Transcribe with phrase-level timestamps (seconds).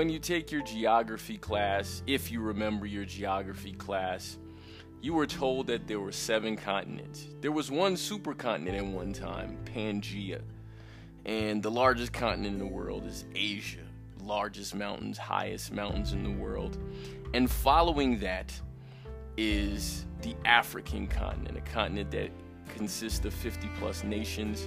[0.00, 4.38] when you take your geography class, if you remember your geography class,
[5.02, 7.26] you were told that there were seven continents.
[7.42, 10.40] There was one supercontinent at one time, Pangea.
[11.26, 13.84] And the largest continent in the world is Asia.
[14.22, 16.78] Largest mountains, highest mountains in the world.
[17.34, 18.58] And following that
[19.36, 22.30] is the African continent, a continent that
[22.74, 24.66] consists of 50 plus nations,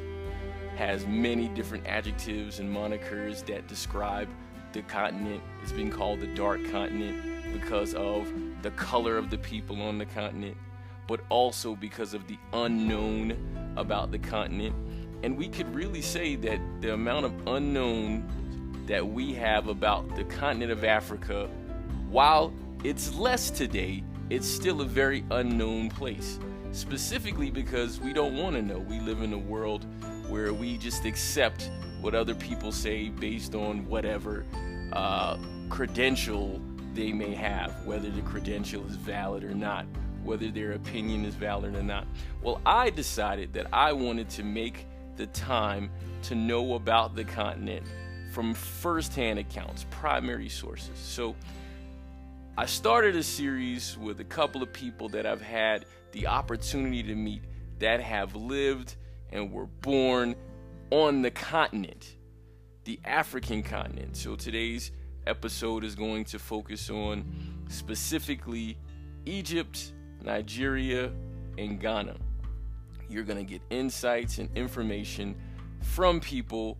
[0.75, 4.29] has many different adjectives and monikers that describe
[4.73, 5.41] the continent.
[5.61, 8.31] It's been called the dark continent because of
[8.63, 10.57] the color of the people on the continent,
[11.07, 13.37] but also because of the unknown
[13.77, 14.75] about the continent.
[15.21, 20.23] And we could really say that the amount of unknown that we have about the
[20.25, 21.47] continent of Africa,
[22.09, 22.51] while
[22.83, 26.39] it's less today, it's still a very unknown place.
[26.71, 28.79] Specifically because we don't want to know.
[28.79, 29.85] We live in a world
[30.27, 31.69] where we just accept
[32.03, 34.45] what other people say based on whatever
[34.91, 35.37] uh,
[35.69, 36.61] credential
[36.93, 39.85] they may have, whether the credential is valid or not,
[40.21, 42.05] whether their opinion is valid or not.
[42.41, 45.89] Well, I decided that I wanted to make the time
[46.23, 47.85] to know about the continent
[48.33, 50.97] from firsthand accounts, primary sources.
[50.97, 51.35] So
[52.57, 57.15] I started a series with a couple of people that I've had the opportunity to
[57.15, 57.43] meet
[57.79, 58.97] that have lived
[59.31, 60.35] and were born
[60.93, 62.17] on the continent
[62.83, 64.15] the African continent.
[64.15, 64.91] So today's
[65.25, 67.25] episode is going to focus on
[67.67, 68.77] specifically
[69.25, 71.11] Egypt, Nigeria,
[71.57, 72.17] and Ghana.
[73.09, 75.35] You're going to get insights and information
[75.81, 76.77] from people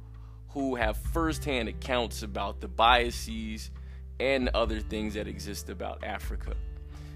[0.49, 3.71] who have firsthand accounts about the biases
[4.19, 6.53] and other things that exist about Africa.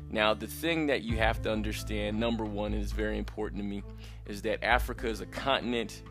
[0.09, 3.83] Now, the thing that you have to understand, number one, is very important to me,
[4.25, 6.01] is that Africa is a continent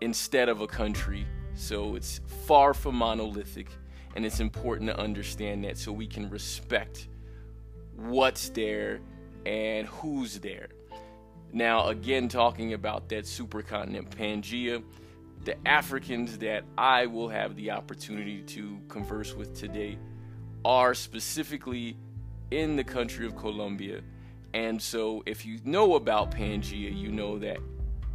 [0.00, 3.68] instead of a country so it's far from monolithic,
[4.16, 7.08] and it's important to understand that so we can respect
[7.96, 9.00] what's there
[9.44, 10.68] and who's there.
[11.52, 14.82] Now, again, talking about that supercontinent Pangea,
[15.44, 19.98] the Africans that I will have the opportunity to converse with today
[20.64, 21.96] are specifically
[22.50, 24.00] in the country of Colombia.
[24.54, 27.58] And so, if you know about Pangea, you know that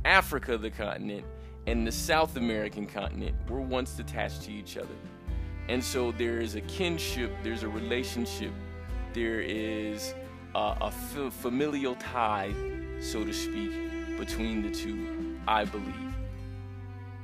[0.04, 1.26] Africa, the continent,
[1.68, 4.96] and the South American continent were once attached to each other.
[5.68, 8.52] And so there is a kinship, there's a relationship,
[9.14, 10.14] there is
[10.54, 12.54] uh, a, a familial tie,
[13.00, 13.72] so to speak,
[14.18, 16.14] between the two, I believe.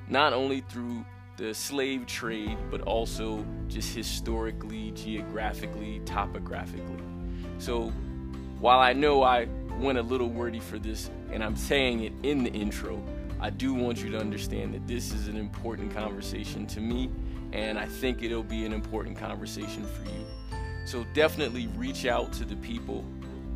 [0.07, 1.05] Not only through
[1.37, 7.03] the slave trade, but also just historically, geographically, topographically.
[7.59, 7.89] So
[8.59, 9.47] while I know I
[9.79, 13.01] went a little wordy for this, and I'm saying it in the intro,
[13.41, 17.09] I do want you to understand that this is an important conversation to me,
[17.51, 20.25] and I think it'll be an important conversation for you.
[20.85, 23.03] So definitely reach out to the people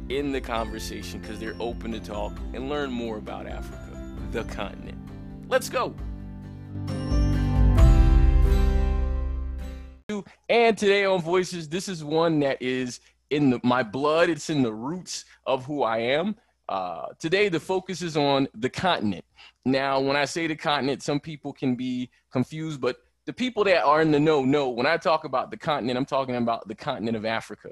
[0.09, 4.97] in the conversation because they're open to talk and learn more about Africa, the continent.
[5.49, 5.93] Let's go.
[10.49, 14.63] And today on Voices, this is one that is in the, my blood, it's in
[14.63, 16.35] the roots of who I am.
[16.67, 19.25] Uh, today, the focus is on the continent.
[19.65, 23.83] Now, when I say the continent, some people can be confused, but the people that
[23.83, 26.75] are in the know know when I talk about the continent, I'm talking about the
[26.75, 27.71] continent of Africa.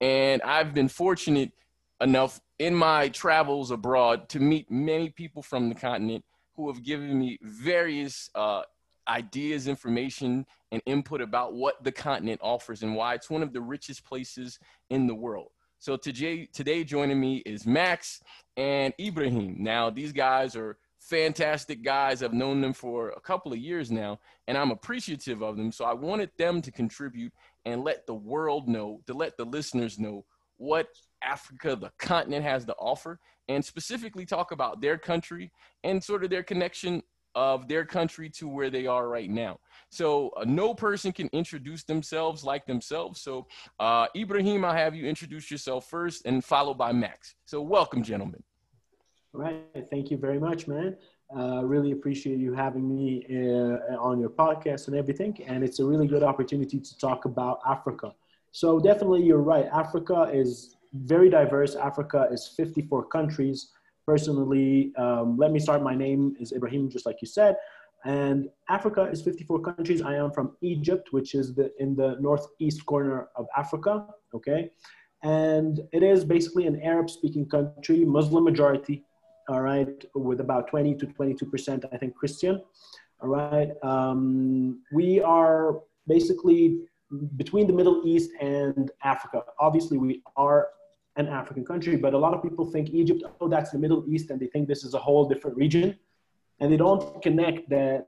[0.00, 1.52] And I've been fortunate
[2.00, 7.18] enough in my travels abroad to meet many people from the continent who have given
[7.18, 8.62] me various uh,
[9.08, 13.60] ideas, information, and input about what the continent offers and why it's one of the
[13.60, 14.58] richest places
[14.90, 15.50] in the world.
[15.82, 18.20] So today, today joining me is Max
[18.56, 19.56] and Ibrahim.
[19.58, 22.22] Now, these guys are fantastic guys.
[22.22, 25.72] I've known them for a couple of years now, and I'm appreciative of them.
[25.72, 27.32] So I wanted them to contribute
[27.64, 30.24] and let the world know, to let the listeners know
[30.56, 30.86] what
[31.20, 33.18] Africa, the continent, has to offer,
[33.48, 35.50] and specifically talk about their country
[35.82, 37.02] and sort of their connection
[37.34, 39.58] of their country to where they are right now.
[39.90, 43.20] So uh, no person can introduce themselves like themselves.
[43.20, 43.46] So
[43.80, 47.34] uh, Ibrahim, I'll have you introduce yourself first and followed by Max.
[47.44, 48.42] So welcome, gentlemen.
[49.34, 49.86] All right.
[49.90, 50.96] Thank you very much, man.
[51.34, 55.38] Uh, really appreciate you having me uh, on your podcast and everything.
[55.46, 58.12] And it's a really good opportunity to talk about Africa.
[58.50, 59.66] So definitely you're right.
[59.72, 61.74] Africa is very diverse.
[61.74, 63.72] Africa is 54 countries.
[64.06, 65.82] Personally, um, let me start.
[65.82, 67.56] My name is Ibrahim, just like you said.
[68.04, 70.02] And Africa is 54 countries.
[70.02, 74.70] I am from Egypt, which is the, in the northeast corner of Africa, okay?
[75.22, 79.04] And it is basically an Arab speaking country, Muslim majority,
[79.48, 82.60] all right, with about 20 to 22%, I think, Christian,
[83.20, 83.70] all right?
[83.84, 85.78] Um, we are
[86.08, 86.80] basically
[87.36, 89.42] between the Middle East and Africa.
[89.60, 90.68] Obviously, we are
[91.16, 94.30] an African country, but a lot of people think Egypt, oh, that's the Middle East,
[94.30, 95.98] and they think this is a whole different region.
[96.60, 98.06] And they don't connect that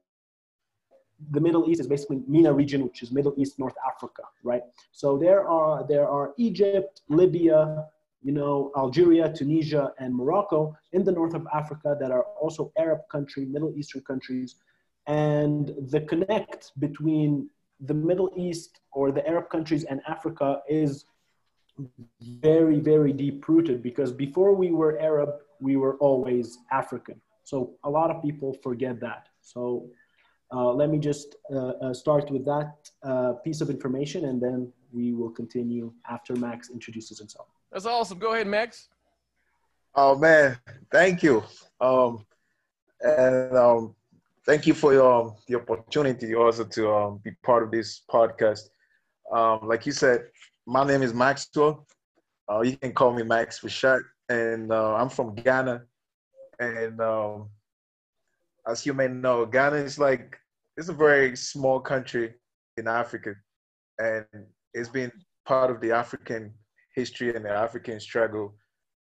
[1.31, 4.63] the Middle East is basically MENA region, which is Middle East, North Africa, right?
[4.93, 7.87] So there are, there are Egypt, Libya,
[8.23, 13.01] you know, Algeria, Tunisia, and Morocco in the north of Africa that are also Arab
[13.11, 14.57] country, Middle Eastern countries.
[15.07, 21.05] And the connect between the Middle East or the Arab countries and Africa is
[22.21, 25.31] very, very deep rooted because before we were Arab,
[25.61, 27.21] we were always African.
[27.45, 29.29] So a lot of people forget that.
[29.41, 29.89] So
[30.53, 34.73] uh, let me just uh, uh, start with that uh, piece of information and then
[34.93, 37.49] we will continue after Max introduces himself.
[37.73, 38.19] That's awesome.
[38.19, 38.89] Go ahead, Max.
[39.97, 40.59] Oh man,
[40.91, 41.43] thank you.
[41.81, 42.25] Um,
[43.01, 43.95] and um,
[44.47, 48.71] thank you for your the opportunity also to um, be part of this podcast.
[49.33, 50.27] Um, like you said,
[50.67, 51.87] my name is Maxwell.
[52.51, 55.83] Uh, you can call me Max for short, and uh, I'm from Ghana.
[56.59, 57.49] And um,
[58.67, 60.39] as you may know, Ghana is like
[60.77, 62.35] it's a very small country
[62.77, 63.35] in Africa,
[63.99, 64.27] and
[64.73, 65.13] it's been
[65.47, 66.53] part of the African
[66.95, 68.55] history and the African struggle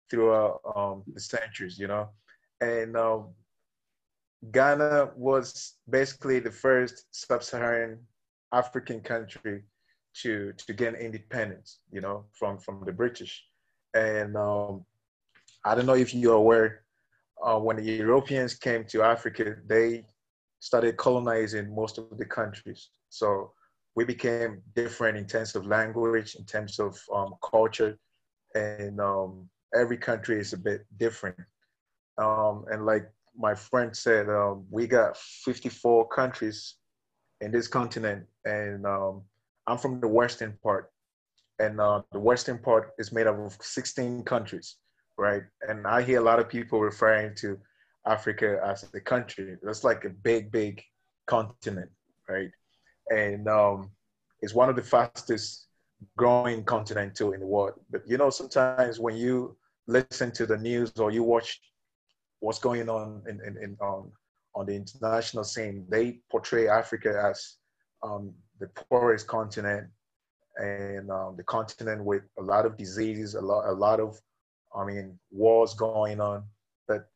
[0.10, 2.10] throughout um, the centuries, you know.
[2.60, 3.30] And um,
[4.52, 8.00] Ghana was basically the first sub-Saharan
[8.52, 9.64] African country
[10.22, 13.44] to to gain independence, you know, from from the British.
[13.94, 14.86] And um,
[15.66, 16.84] I don't know if you're aware,
[17.44, 20.06] uh, when the Europeans came to Africa, they
[20.60, 22.90] started colonizing most of the countries.
[23.10, 23.52] So
[23.96, 27.98] we became different in terms of language, in terms of um, culture,
[28.56, 31.38] and um, every country is a bit different.
[32.18, 36.76] Um, and like my friend said, um, we got 54 countries
[37.42, 39.24] in this continent, and um,
[39.72, 40.92] I'm from the western part,
[41.60, 44.76] and uh, the western part is made up of 16 countries,
[45.18, 45.44] right?
[45.68, 47.58] And I hear a lot of people referring to
[48.06, 49.58] Africa as a country.
[49.64, 50.84] That's like a big, big
[51.28, 51.90] continent,
[52.28, 52.52] right?
[53.12, 53.92] and um,
[54.42, 55.68] it's one of the fastest
[56.18, 57.74] growing continent too in the world.
[57.92, 59.58] But you know, sometimes when you
[59.88, 61.60] listen to the news or you watch
[62.40, 64.12] what's going on in, in, in on
[64.56, 67.58] on the international scene, they portray Africa as
[68.04, 69.88] um, the poorest continent
[70.58, 74.18] and um, the continent with a lot of diseases, a lot, a lot of,
[74.76, 76.44] I mean, wars going on.
[76.88, 77.10] But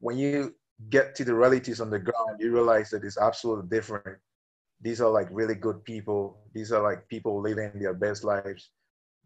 [0.00, 0.54] when you
[0.88, 4.18] get to the realities on the ground, you realize that it's absolutely different
[4.80, 6.38] these are like really good people.
[6.54, 8.70] These are like people living their best lives,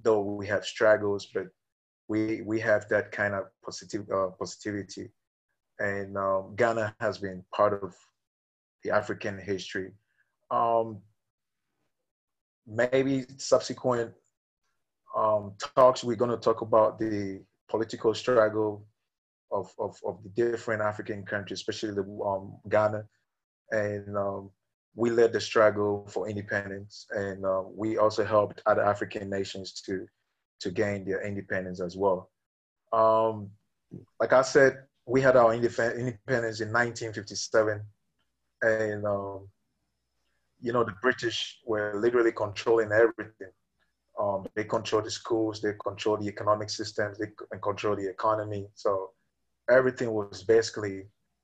[0.02, 1.46] though we have struggles, but
[2.08, 5.10] we we have that kind of positive uh, positivity.
[5.78, 7.94] And um, Ghana has been part of
[8.82, 9.92] the African history.
[10.50, 10.98] Um,
[12.66, 14.12] maybe subsequent
[15.16, 18.86] um, talks, we're going to talk about the political struggle
[19.52, 23.04] of, of, of the different African countries, especially the um, Ghana.
[23.70, 24.50] And um,
[24.94, 30.06] we led the struggle for independence, and uh, we also helped other African nations to
[30.60, 32.30] to gain their independence as well.
[32.92, 33.50] Um,
[34.20, 37.82] like I said, we had our independence in 1957,
[38.62, 39.48] and um,
[40.64, 43.52] you know the British were literally controlling everything.
[44.18, 47.28] Um, they control the schools, they control the economic systems, they
[47.60, 48.66] control the economy.
[48.74, 49.10] So
[49.68, 50.96] everything was basically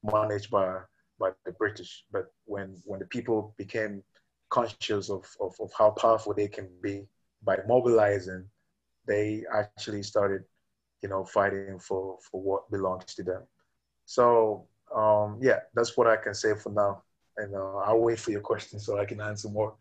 [0.02, 0.78] managed by
[1.18, 2.04] by the British.
[2.10, 4.02] But when when the people became
[4.48, 7.06] conscious of, of, of how powerful they can be
[7.42, 8.44] by mobilizing,
[9.06, 10.42] they actually started,
[11.02, 13.42] you know, fighting for, for what belongs to them.
[14.06, 17.02] So um, yeah, that's what I can say for now.
[17.40, 19.74] And uh, I'll wait for your question so I can answer more.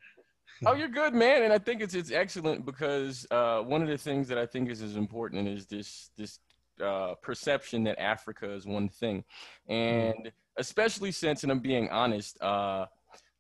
[0.66, 1.44] oh, you're good, man.
[1.44, 4.70] And I think it's it's excellent because uh, one of the things that I think
[4.70, 6.40] is as important is this this
[6.84, 9.24] uh, perception that Africa is one thing,
[9.68, 12.86] and mm especially since, and I'm being honest, uh,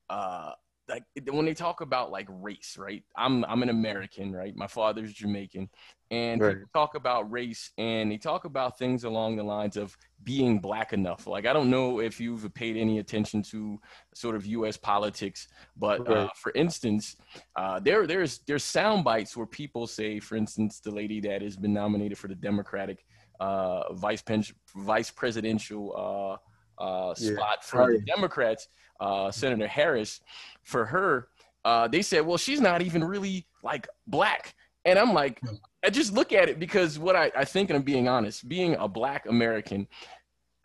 [0.09, 0.51] uh,
[0.87, 3.03] like when they talk about like race, right?
[3.15, 4.55] I'm I'm an American, right?
[4.55, 5.69] My father's Jamaican,
[6.11, 6.53] and right.
[6.53, 10.93] people talk about race, and they talk about things along the lines of being black
[10.93, 11.27] enough.
[11.27, 13.79] Like I don't know if you've paid any attention to
[14.13, 14.77] sort of U.S.
[14.77, 15.47] politics,
[15.77, 16.17] but uh, right.
[16.17, 17.15] uh, for instance,
[17.55, 21.55] uh, there there's there's sound bites where people say, for instance, the lady that has
[21.55, 23.05] been nominated for the Democratic
[23.39, 24.43] uh, vice pen-
[24.75, 27.33] vice presidential uh, uh, yeah.
[27.33, 28.67] spot for the Democrats,
[28.99, 30.21] uh, Senator Harris,
[30.63, 31.27] for her,
[31.65, 34.55] uh, they said, well, she's not even really like black.
[34.85, 35.41] And I'm like,
[35.83, 38.75] I just look at it because what I, I think, and I'm being honest, being
[38.75, 39.87] a black American,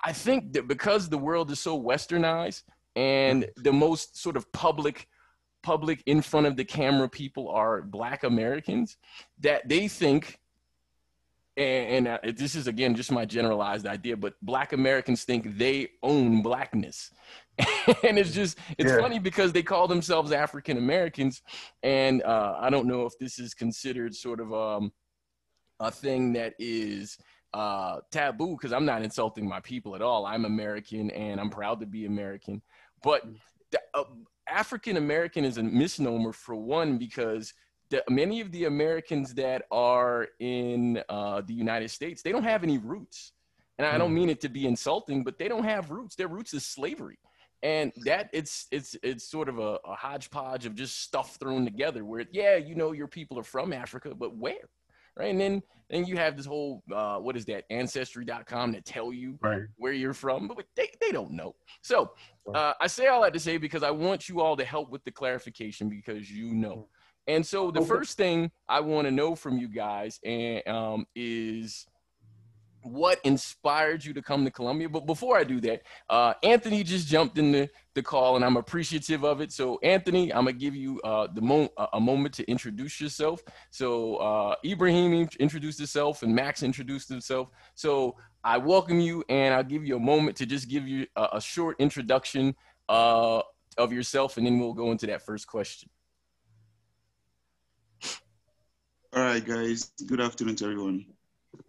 [0.04, 2.62] I think that because the world is so westernized
[2.96, 5.08] and the most sort of public
[5.62, 8.98] public in front of the camera people are black Americans
[9.40, 10.38] that they think
[11.56, 15.88] and, and uh, this is again just my generalized idea, but black Americans think they
[16.02, 17.10] own blackness.
[18.02, 18.98] and it's just it's yeah.
[18.98, 21.42] funny because they call themselves African Americans,
[21.82, 24.92] and uh, I don't know if this is considered sort of um,
[25.84, 27.18] a thing that is
[27.52, 30.26] uh, taboo because I'm not insulting my people at all.
[30.26, 32.62] I'm American and I'm proud to be American,
[33.02, 33.22] but
[33.94, 34.04] uh,
[34.48, 37.54] African American is a misnomer for one because
[37.90, 42.62] the, many of the Americans that are in uh, the United States, they don't have
[42.64, 43.32] any roots.
[43.78, 44.16] And I don't hmm.
[44.16, 46.14] mean it to be insulting, but they don't have roots.
[46.14, 47.18] Their roots is slavery.
[47.62, 52.04] And that it's it's it's sort of a, a hodgepodge of just stuff thrown together
[52.04, 54.68] where yeah, you know your people are from Africa, but where?
[55.16, 55.30] Right.
[55.30, 59.38] And then then you have this whole uh, what is that, ancestry.com that tell you
[59.40, 59.62] right.
[59.76, 61.54] where you're from, but they, they don't know.
[61.82, 62.12] So
[62.52, 65.04] uh, I say all that to say because I want you all to help with
[65.04, 66.88] the clarification because you know.
[67.26, 67.88] And so the okay.
[67.88, 71.86] first thing I want to know from you guys and um, is
[72.84, 74.88] what inspired you to come to Colombia.
[74.88, 78.56] But before I do that, uh, Anthony just jumped in the, the call, and I'm
[78.56, 79.52] appreciative of it.
[79.52, 83.42] So Anthony, I'm gonna give you uh, the mo- a moment to introduce yourself.
[83.70, 87.48] So uh, Ibrahim introduced himself, and Max introduced himself.
[87.74, 91.28] So I welcome you, and I'll give you a moment to just give you a,
[91.34, 92.54] a short introduction
[92.88, 93.40] uh,
[93.78, 95.88] of yourself, and then we'll go into that first question.
[99.14, 99.92] All right, guys.
[100.06, 101.06] Good afternoon to everyone.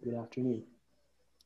[0.02, 0.64] Good afternoon.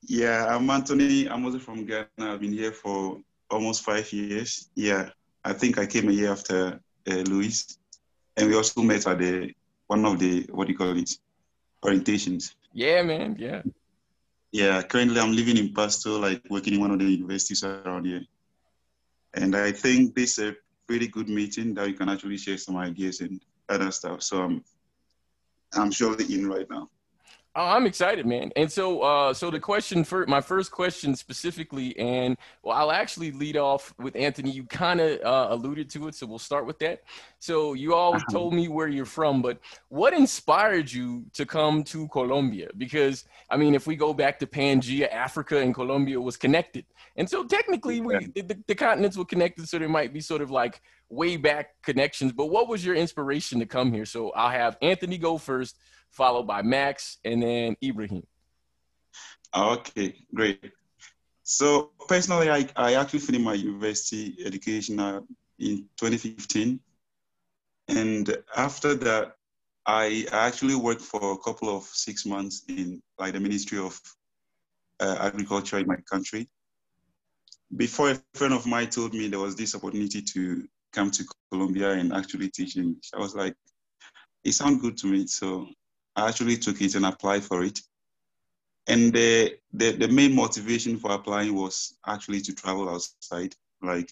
[0.03, 1.29] Yeah, I'm Anthony.
[1.29, 2.07] I'm also from Ghana.
[2.19, 4.69] I've been here for almost five years.
[4.75, 5.09] Yeah,
[5.43, 6.79] I think I came a year after
[7.09, 7.77] uh, Luis,
[8.35, 9.53] and we also met at the
[9.87, 11.17] one of the what do you call it
[11.83, 12.55] orientations.
[12.73, 13.35] Yeah, man.
[13.37, 13.61] Yeah.
[14.51, 14.81] Yeah.
[14.81, 18.23] Currently, I'm living in Pasto, like working in one of the universities around here,
[19.35, 20.55] and I think this is a
[20.87, 23.39] pretty good meeting that we can actually share some ideas and
[23.69, 24.23] other stuff.
[24.23, 24.63] So I'm
[25.73, 26.89] I'm surely in right now.
[27.53, 28.49] Oh, I'm excited, man.
[28.55, 33.31] And so, uh, so the question for my first question specifically, and well, I'll actually
[33.31, 34.51] lead off with Anthony.
[34.51, 37.03] You kind of uh, alluded to it, so we'll start with that.
[37.39, 38.31] So you all uh-huh.
[38.31, 42.69] told me where you're from, but what inspired you to come to Colombia?
[42.77, 46.85] Because I mean, if we go back to Pangea, Africa and Colombia was connected,
[47.17, 49.67] and so technically, we the, the continents were connected.
[49.67, 50.81] So there might be sort of like
[51.11, 52.31] way back connections.
[52.31, 54.05] But what was your inspiration to come here?
[54.05, 55.75] So I'll have Anthony go first
[56.11, 58.23] followed by Max, and then Ibrahim.
[59.55, 60.71] Okay, great.
[61.43, 65.21] So personally, I, I actually finished my university education uh,
[65.59, 66.79] in 2015.
[67.87, 69.35] And after that,
[69.85, 73.99] I actually worked for a couple of six months in like the Ministry of
[74.99, 76.47] uh, Agriculture in my country.
[77.75, 81.91] Before a friend of mine told me there was this opportunity to come to Colombia
[81.91, 83.55] and actually teach English, I was like,
[84.43, 85.27] it sounds good to me.
[85.27, 85.67] So
[86.15, 87.79] I actually took it and applied for it.
[88.87, 94.11] And the, the, the main motivation for applying was actually to travel outside, like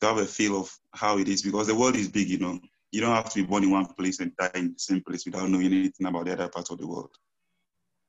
[0.00, 2.58] to have a feel of how it is, because the world is big, you know.
[2.92, 5.24] You don't have to be born in one place and die in the same place
[5.24, 7.10] without knowing anything about the other part of the world.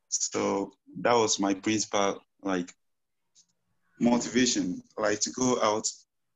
[0.10, 2.74] So that was my principal like
[4.00, 5.88] motivation, like to go out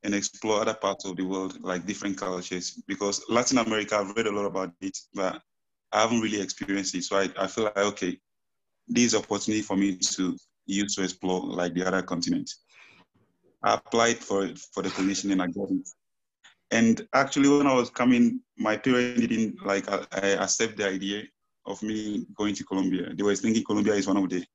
[0.06, 2.82] and explore other parts of the world, like different cultures.
[2.88, 5.42] Because Latin America, I've read a lot about it, but
[5.92, 7.04] I haven't really experienced it.
[7.04, 8.20] So I, I feel like, okay,
[8.88, 12.52] this is opportunity for me to use to explore like the other continent.
[13.64, 15.90] I applied for for the position and I got it.
[16.72, 21.24] And actually, when I was coming, my parents didn't like I, I accept the idea
[21.66, 23.14] of me going to Colombia.
[23.16, 24.46] They were thinking Colombia is one of the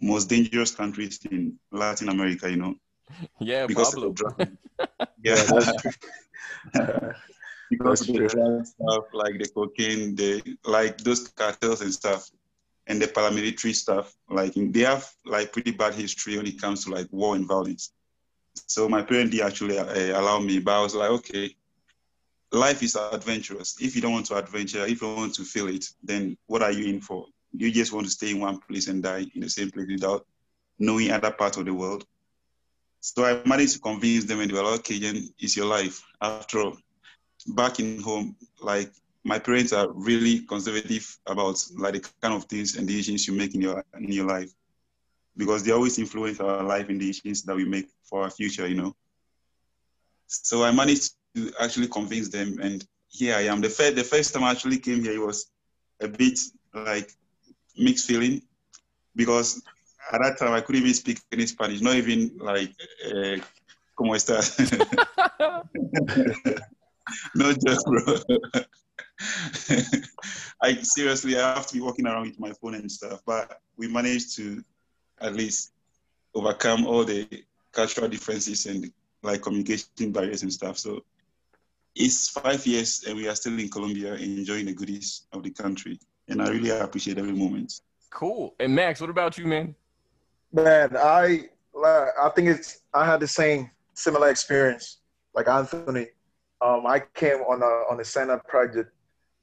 [0.00, 2.74] most dangerous countries in Latin America, you know.
[3.40, 4.08] Yeah, because Pablo.
[4.08, 4.58] Of the
[5.22, 5.36] yeah,
[7.70, 12.30] because of the drug stuff, like the cocaine, the like those cartels and stuff,
[12.86, 14.14] and the paramilitary stuff.
[14.28, 17.92] Like they have like pretty bad history when it comes to like war and violence.
[18.66, 21.56] So my parents did actually uh, allow me, but I was like, okay,
[22.52, 23.76] life is adventurous.
[23.80, 26.62] If you don't want to adventure, if you don't want to feel it, then what
[26.62, 27.26] are you in for?
[27.52, 30.26] You just want to stay in one place and die in the same place without
[30.78, 32.04] knowing other parts of the world.
[33.06, 34.98] So I managed to convince them, and they were like, okay,
[35.38, 36.02] it's your life.
[36.22, 36.78] After all,
[37.48, 38.90] back in home, like
[39.24, 43.54] my parents are really conservative about like the kind of things and decisions you make
[43.54, 44.50] in your in your life,
[45.36, 48.74] because they always influence our life and decisions that we make for our future, you
[48.74, 48.96] know.
[50.26, 53.60] So I managed to actually convince them, and here I am.
[53.60, 55.50] The the first time I actually came here, it was
[56.00, 56.38] a bit
[56.72, 57.12] like
[57.76, 58.40] mixed feeling,
[59.14, 59.62] because
[60.12, 62.70] at that time I couldn't even speak any Spanish, not even like
[63.06, 63.38] uh,
[63.98, 64.56] "cómo estás."
[67.34, 68.16] no joke, bro.
[70.62, 73.88] I seriously, I have to be walking around with my phone and stuff, but we
[73.88, 74.62] managed to
[75.20, 75.72] at least
[76.34, 77.26] overcome all the
[77.72, 78.90] cultural differences and
[79.22, 80.78] like communication barriers and stuff.
[80.78, 81.04] So
[81.94, 85.98] it's five years and we are still in Colombia enjoying the goodies of the country.
[86.28, 87.80] And I really appreciate every moment.
[88.10, 88.54] Cool.
[88.58, 89.74] And Max, what about you, man?
[90.54, 91.48] Man, I
[92.22, 94.98] I think it's I had the same similar experience
[95.34, 96.06] like Anthony.
[96.60, 98.92] Um, I came on a on a SENA project.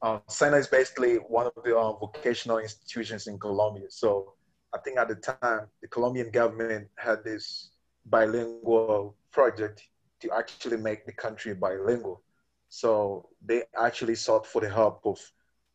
[0.00, 3.86] Um, is basically one of the um, vocational institutions in Colombia.
[3.90, 4.32] So
[4.74, 7.72] I think at the time the Colombian government had this
[8.06, 9.82] bilingual project
[10.20, 12.22] to actually make the country bilingual.
[12.70, 15.20] So they actually sought for the help of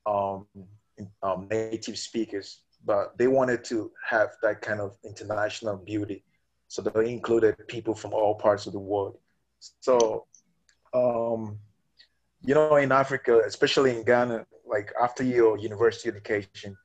[0.06, 0.48] um,
[1.22, 6.24] um, native speakers, but they wanted to have that kind of international beauty.
[6.70, 9.18] So they included people from all parts of the world.
[9.82, 10.26] So,
[10.94, 11.60] um,
[12.42, 16.78] you know, in Africa, especially in Ghana, like after your university education,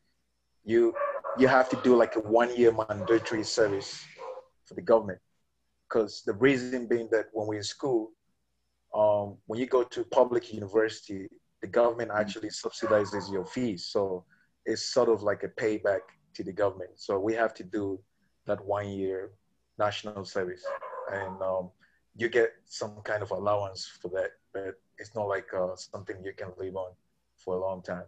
[0.64, 0.92] you
[1.38, 4.04] you have to do like a one year mandatory service
[4.64, 5.20] for the government.
[5.88, 8.10] Because the reason being that when we're in school,
[8.92, 11.28] um, when you go to public university,
[11.60, 13.86] the government actually subsidizes your fees.
[13.86, 14.24] So
[14.64, 16.00] it's sort of like a payback
[16.34, 16.90] to the government.
[16.96, 18.00] So we have to do
[18.46, 19.32] that one year
[19.78, 20.64] national service.
[21.12, 21.70] And um,
[22.16, 26.32] you get some kind of allowance for that, but it's not like uh, something you
[26.36, 26.92] can live on
[27.36, 28.04] for a long time.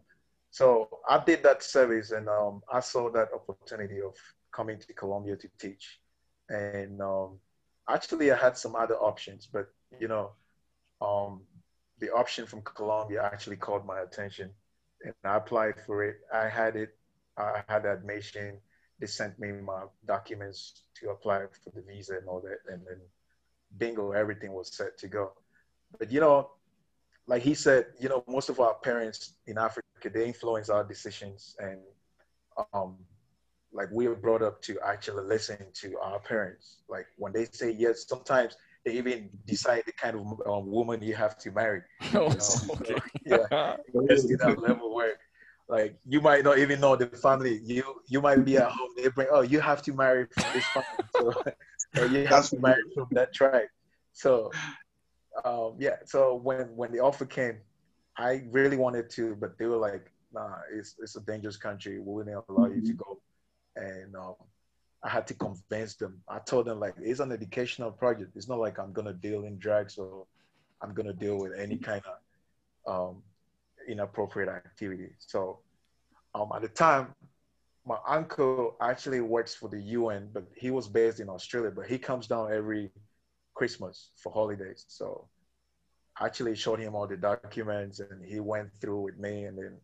[0.51, 4.15] So I did that service and um, I saw that opportunity of
[4.53, 6.01] coming to Colombia to teach.
[6.49, 7.39] And um,
[7.89, 9.67] actually, I had some other options, but
[9.99, 10.33] you know,
[11.01, 11.43] um,
[11.99, 14.51] the option from Colombia actually caught my attention,
[15.05, 16.17] and I applied for it.
[16.33, 16.97] I had it.
[17.37, 18.59] I had admission.
[18.99, 23.01] They sent me my documents to apply for the visa and all that, and then
[23.79, 25.33] bingo, everything was set to go.
[25.99, 26.51] But you know,
[27.27, 31.57] like he said, you know, most of our parents in Africa they influence our decisions,
[31.59, 31.81] and
[32.73, 32.97] um,
[33.73, 36.79] like we are brought up to actually listen to our parents.
[36.89, 41.15] Like when they say yes, sometimes they even decide the kind of um, woman you
[41.15, 41.83] have to marry.
[42.13, 42.27] You know?
[42.27, 42.97] okay.
[43.25, 45.15] yeah, it's to that level where
[45.69, 47.61] like you might not even know the family.
[47.65, 48.91] You you might be at home.
[48.97, 51.53] They bring oh you have to marry from this family.
[51.95, 53.69] So you have to marry from that tribe.
[54.13, 54.51] So
[55.45, 55.97] um, yeah.
[56.05, 57.59] So when when the offer came,
[58.17, 61.99] I really wanted to, but they were like, nah, it's it's a dangerous country.
[62.01, 62.97] We wouldn't allow you to mm-hmm.
[62.97, 63.21] go.
[63.77, 64.35] And um,
[65.05, 66.21] I had to convince them.
[66.29, 68.33] I told them like it's an educational project.
[68.35, 70.25] It's not like I'm gonna deal in drugs or
[70.81, 72.03] I'm gonna deal with any kind
[72.87, 73.23] of um,
[73.87, 75.11] inappropriate activity.
[75.19, 75.61] So
[76.35, 77.15] um, at the time,
[77.87, 81.71] my uncle actually works for the UN, but he was based in Australia.
[81.71, 82.91] But he comes down every
[83.53, 84.87] Christmas for holidays.
[84.89, 85.29] So
[86.19, 89.77] I actually showed him all the documents, and he went through with me, and then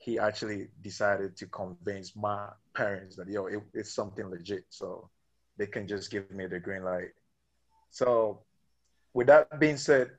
[0.00, 4.64] he actually decided to convince my parents that yo it, it's something legit.
[4.70, 5.08] So
[5.56, 7.12] they can just give me the green light.
[7.90, 8.40] So
[9.12, 10.10] with that being said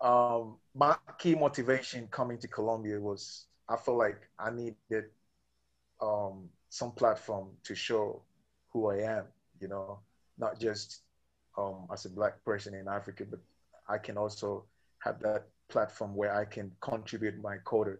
[0.00, 5.04] um, my key motivation coming to colombia was i felt like i needed
[6.00, 8.22] um, some platform to show
[8.72, 9.24] who i am
[9.60, 9.98] you know
[10.38, 11.02] not just
[11.56, 13.40] um, as a black person in africa but
[13.88, 14.64] i can also
[14.98, 17.96] have that platform where i can contribute my quota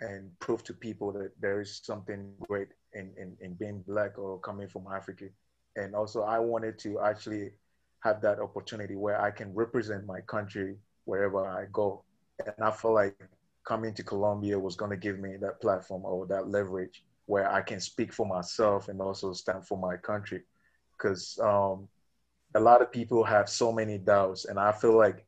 [0.00, 4.38] and prove to people that there is something great in, in, in being black or
[4.40, 5.26] coming from Africa.
[5.76, 7.50] And also, I wanted to actually
[8.00, 12.02] have that opportunity where I can represent my country wherever I go.
[12.44, 13.16] And I felt like
[13.66, 17.60] coming to Colombia was going to give me that platform or that leverage where I
[17.60, 20.42] can speak for myself and also stand for my country.
[20.96, 21.88] Because um,
[22.54, 25.25] a lot of people have so many doubts, and I feel like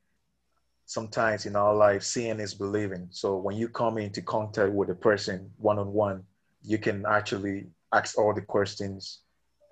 [0.88, 3.06] sometimes in our life, seeing is believing.
[3.10, 6.24] So when you come into contact with a person one on one,
[6.62, 9.20] you can actually ask all the questions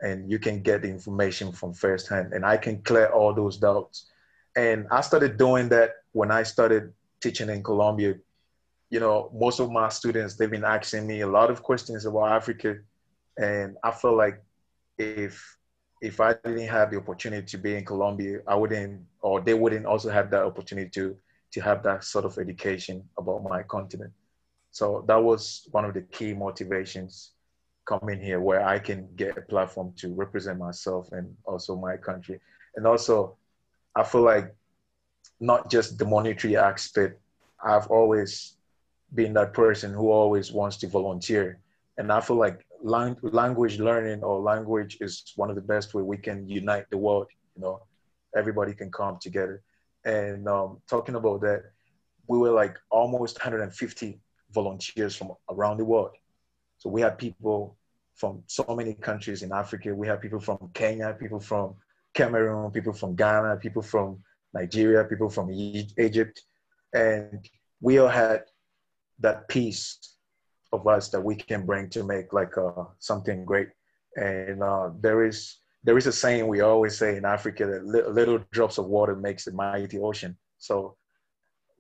[0.02, 2.34] and you can get the information from firsthand.
[2.34, 4.10] And I can clear all those doubts.
[4.56, 8.16] And I started doing that when I started teaching in Colombia.
[8.90, 12.30] You know, most of my students, they've been asking me a lot of questions about
[12.30, 12.76] Africa.
[13.38, 14.42] And I feel like
[14.98, 15.55] if
[16.00, 19.86] if I didn't have the opportunity to be in Colombia, I wouldn't, or they wouldn't
[19.86, 21.16] also have that opportunity to
[21.52, 24.12] to have that sort of education about my continent.
[24.72, 27.32] So that was one of the key motivations
[27.86, 32.40] coming here, where I can get a platform to represent myself and also my country.
[32.74, 33.36] And also,
[33.94, 34.54] I feel like
[35.40, 37.18] not just the monetary aspect.
[37.64, 38.56] I've always
[39.14, 41.58] been that person who always wants to volunteer,
[41.96, 46.02] and I feel like lang- language learning or language is one of the best way
[46.02, 47.26] we can unite the world.
[47.54, 47.82] You know,
[48.36, 49.62] everybody can come together.
[50.04, 51.64] And um, talking about that,
[52.28, 54.20] we were like almost 150
[54.52, 56.10] volunteers from around the world.
[56.78, 57.76] So we had people
[58.14, 59.94] from so many countries in Africa.
[59.94, 61.74] We had people from Kenya, people from
[62.14, 64.18] Cameroon, people from Ghana, people from
[64.54, 66.42] Nigeria, people from Egypt.
[66.94, 67.48] And
[67.80, 68.44] we all had
[69.20, 70.15] that piece
[70.72, 73.68] of us that we can bring to make like uh, something great.
[74.16, 78.12] And uh, there is there is a saying we always say in Africa that li-
[78.12, 80.36] little drops of water makes a mighty ocean.
[80.58, 80.96] So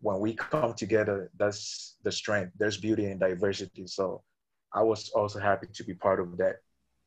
[0.00, 2.52] when we come together, that's the strength.
[2.58, 3.86] There's beauty in diversity.
[3.86, 4.22] So
[4.72, 6.56] I was also happy to be part of that.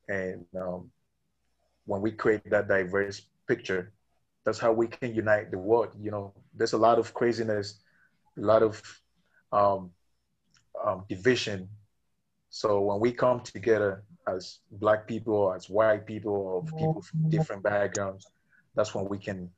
[0.10, 0.92] And um,
[1.86, 3.94] when we create that diverse picture,
[4.44, 5.90] that's how we can unite the world.
[6.00, 7.80] You know, there's a lot of craziness,
[8.38, 8.82] a lot of
[9.52, 9.92] um,
[10.84, 11.70] um, division.
[12.50, 17.64] So when we come together as black people, as white people, or people from different
[17.64, 18.26] backgrounds,
[18.76, 19.50] that's when we can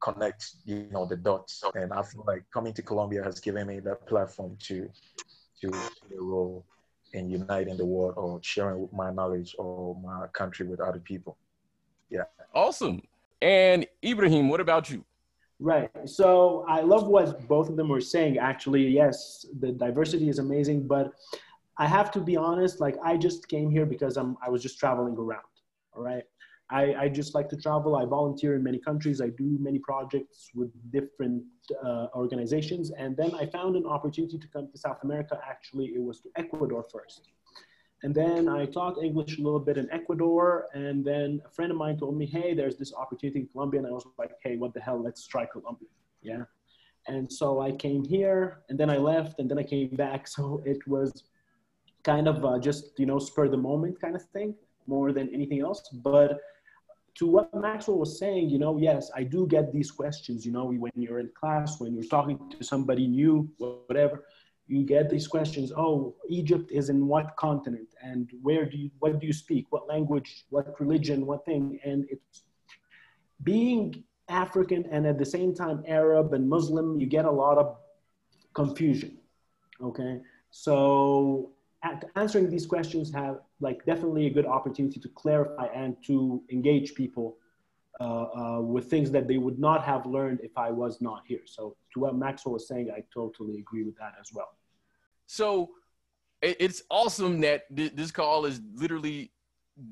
[0.00, 1.62] connect, you know, the dots.
[1.74, 4.88] And I feel like coming to Colombia has given me that platform to
[5.60, 6.64] to play a role
[7.12, 11.36] in uniting the world or sharing my knowledge or my country with other people.
[12.10, 12.24] Yeah.
[12.54, 13.02] Awesome.
[13.40, 15.04] And Ibrahim, what about you?
[15.60, 15.90] Right.
[16.04, 18.38] So I love what both of them were saying.
[18.38, 21.12] Actually, yes, the diversity is amazing, but
[21.78, 22.80] I have to be honest.
[22.80, 25.42] Like I just came here because I'm I was just traveling around.
[25.96, 26.22] All right.
[26.70, 27.96] I, I just like to travel.
[27.96, 29.20] I volunteer in many countries.
[29.20, 31.42] I do many projects with different
[31.82, 32.90] uh, organizations.
[32.90, 35.40] And then I found an opportunity to come to South America.
[35.48, 37.28] Actually, it was to Ecuador first.
[38.02, 40.68] And then I taught English a little bit in Ecuador.
[40.72, 43.80] And then a friend of mine told me, hey, there's this opportunity in Colombia.
[43.80, 45.02] And I was like, hey, what the hell?
[45.02, 45.88] Let's try Colombia.
[46.22, 46.44] Yeah.
[47.08, 50.28] And so I came here and then I left and then I came back.
[50.36, 51.24] So it was
[52.04, 54.54] kind of uh, just, you know, spur the moment kind of thing
[54.86, 55.82] more than anything else.
[55.92, 56.38] But
[57.18, 60.66] to what Maxwell was saying, you know, yes, I do get these questions, you know,
[60.66, 64.24] when you're in class, when you're talking to somebody new, whatever,
[64.68, 65.72] you get these questions.
[65.74, 67.88] Oh, Egypt is in what continent?
[68.02, 69.66] And where do you, what do you speak?
[69.70, 71.80] What language, what religion, what thing?
[71.84, 72.44] And it's
[73.42, 77.78] being African and at the same time Arab and Muslim, you get a lot of
[78.52, 79.16] confusion.
[79.82, 80.20] Okay.
[80.50, 81.52] So
[82.14, 87.38] answering these questions have like definitely a good opportunity to clarify and to engage people
[88.00, 91.40] uh, uh, with things that they would not have learned if I was not here.
[91.46, 94.57] So to what Maxwell was saying, I totally agree with that as well.
[95.28, 95.70] So
[96.40, 99.30] it's awesome that this call is literally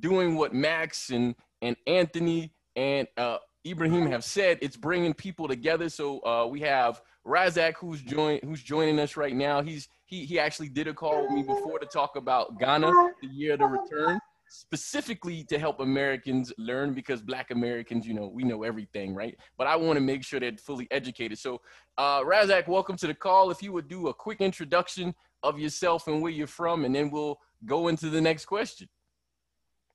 [0.01, 4.59] doing what Max and and Anthony and uh, Ibrahim have said.
[4.63, 5.89] It's bringing people together.
[5.89, 9.61] So uh, we have Razak who's join who's joining us right now.
[9.61, 13.29] He's he he actually did a call with me before to talk about Ghana, the
[13.29, 18.45] year of the return, specifically to help Americans learn because Black Americans, you know, we
[18.45, 19.37] know everything, right?
[19.59, 21.39] But I want to make sure they're fully educated.
[21.39, 21.61] So,
[21.99, 23.51] uh, Razak, welcome to the call.
[23.51, 25.15] If you would do a quick introduction
[25.47, 28.89] of yourself and where you're from, and then we'll go into the next question.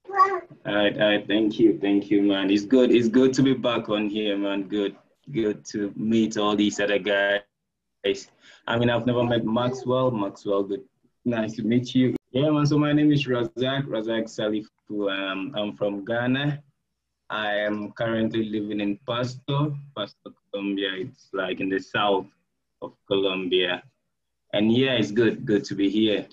[0.09, 1.27] All right, all right.
[1.27, 2.49] Thank you, thank you, man.
[2.49, 2.91] It's good.
[2.91, 4.67] It's good to be back on here, man.
[4.67, 4.95] Good,
[5.31, 7.41] good to meet all these other guys
[8.67, 10.11] I mean, I've never met Maxwell.
[10.11, 10.83] Maxwell, good.
[11.23, 12.15] Nice to meet you.
[12.31, 12.65] Yeah, man.
[12.65, 15.11] So my name is Razak, Razak Salifu.
[15.11, 16.63] Um, I'm from Ghana.
[17.29, 20.89] I am currently living in Pasto, Pasto, Colombia.
[20.95, 22.25] It's like in the south
[22.81, 23.83] of Colombia.
[24.53, 26.25] And yeah, it's good, good to be here.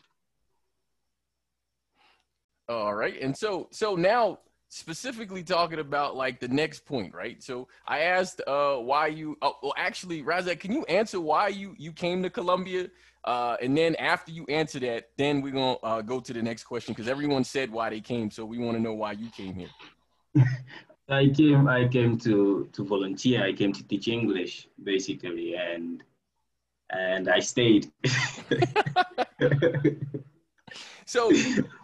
[2.68, 3.20] All right.
[3.20, 7.42] And so so now specifically talking about like the next point, right?
[7.42, 11.74] So I asked uh why you oh, well actually Razak, can you answer why you
[11.78, 12.88] you came to Colombia?
[13.24, 16.64] Uh and then after you answer that, then we're gonna uh, go to the next
[16.64, 19.54] question because everyone said why they came, so we want to know why you came
[19.54, 19.70] here.
[21.08, 26.02] I came I came to to volunteer, I came to teach English basically and
[26.90, 27.90] and I stayed.
[31.06, 31.30] so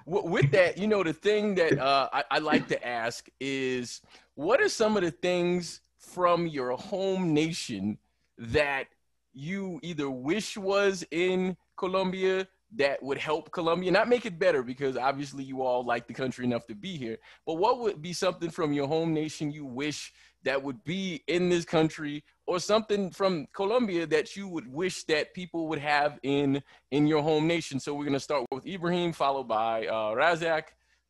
[0.07, 4.01] w- with that, you know, the thing that uh, I, I like to ask is,
[4.35, 7.99] what are some of the things from your home nation
[8.39, 8.87] that
[9.33, 14.97] you either wish was in Colombia that would help Colombia, not make it better because
[14.97, 18.51] obviously you all like the country enough to be here, but what would be something
[18.51, 20.13] from your home nation you wish
[20.45, 25.35] that would be in this country or something from Colombia that you would wish that
[25.35, 27.81] people would have in in your home nation.
[27.81, 30.65] So we're gonna start with Ibrahim, followed by uh, Razak,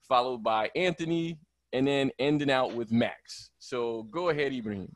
[0.08, 1.38] followed by Anthony,
[1.72, 3.50] and then ending out with Max.
[3.58, 4.94] So go ahead, Ibrahim.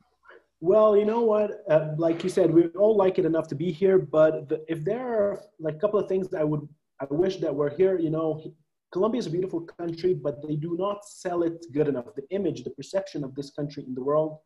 [0.61, 1.65] Well, you know what?
[1.71, 3.99] Uh, like you said, we all like it enough to be here.
[3.99, 6.69] But the, if there are like a couple of things I would,
[7.01, 7.99] I wish that were here.
[7.99, 8.43] You know,
[8.91, 12.15] Colombia is a beautiful country, but they do not sell it good enough.
[12.17, 14.39] The image, the perception of this country in the world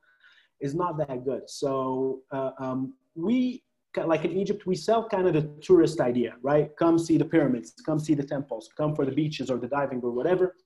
[0.60, 1.48] is not that good.
[1.48, 3.62] So uh, um, we,
[3.96, 6.70] like in Egypt, we sell kind of the tourist idea, right?
[6.76, 10.00] Come see the pyramids, come see the temples, come for the beaches or the diving
[10.02, 10.56] or whatever.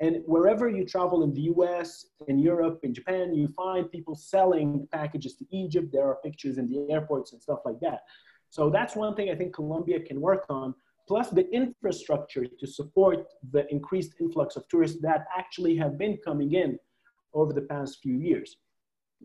[0.00, 4.88] And wherever you travel in the US, in Europe, in Japan, you find people selling
[4.92, 5.90] packages to Egypt.
[5.92, 8.00] There are pictures in the airports and stuff like that.
[8.50, 10.74] So that's one thing I think Colombia can work on,
[11.06, 16.54] plus the infrastructure to support the increased influx of tourists that actually have been coming
[16.54, 16.78] in
[17.34, 18.56] over the past few years.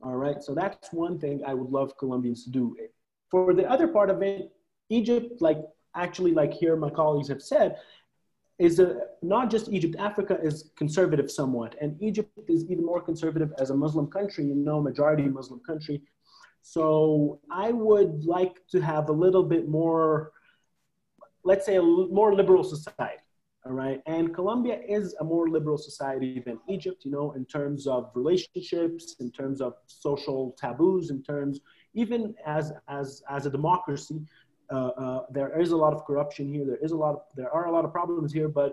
[0.02, 2.76] All right, so that's one thing I would love Colombians to do.
[3.30, 4.52] For the other part of it,
[4.90, 5.60] Egypt, like
[5.96, 7.78] actually, like here my colleagues have said,
[8.58, 11.76] is a, not just Egypt, Africa is conservative somewhat.
[11.80, 16.02] And Egypt is even more conservative as a Muslim country, you know, majority Muslim country.
[16.62, 20.34] So I would like to have a little bit more,
[21.50, 21.82] let's say, a
[22.22, 23.24] more liberal society.
[23.66, 24.00] All right.
[24.16, 29.06] And Colombia is a more liberal society than Egypt, you know, in terms of relationships,
[29.24, 31.56] in terms of social taboos, in terms,
[32.02, 34.20] even as, as, as a democracy,
[34.72, 36.66] uh, uh, there is a lot of corruption here.
[36.72, 38.72] There is a lot of, there are a lot of problems here, but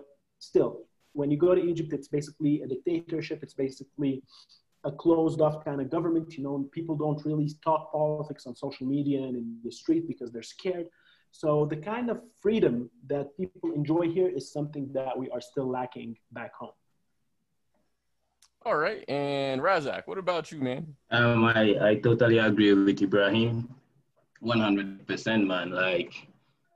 [0.49, 0.71] still,
[1.19, 3.39] when you go to Egypt, it's basically a dictatorship.
[3.45, 4.13] It's basically
[4.83, 6.37] a closed off kind of government.
[6.37, 10.29] You know, people don't really talk politics on social media and in the street because
[10.31, 10.87] they're scared.
[11.37, 15.69] So the kind of freedom that people enjoy here is something that we are still
[15.69, 16.73] lacking back home.
[18.65, 20.95] All right, and Razak, what about you, man?
[21.11, 23.69] Um, I, I totally agree with Ibrahim.
[24.43, 26.27] 100% man like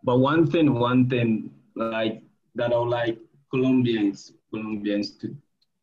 [0.03, 2.23] but one thing one thing like
[2.55, 3.19] that i would like
[3.51, 5.27] colombians colombians to,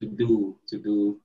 [0.00, 1.20] to do to do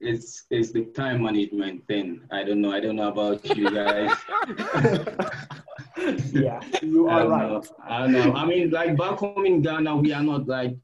[0.00, 4.16] is is the time management thing i don't know i don't know about you guys
[6.32, 9.96] yeah you are I right know, i know i mean like back home in ghana
[9.96, 10.76] we are not like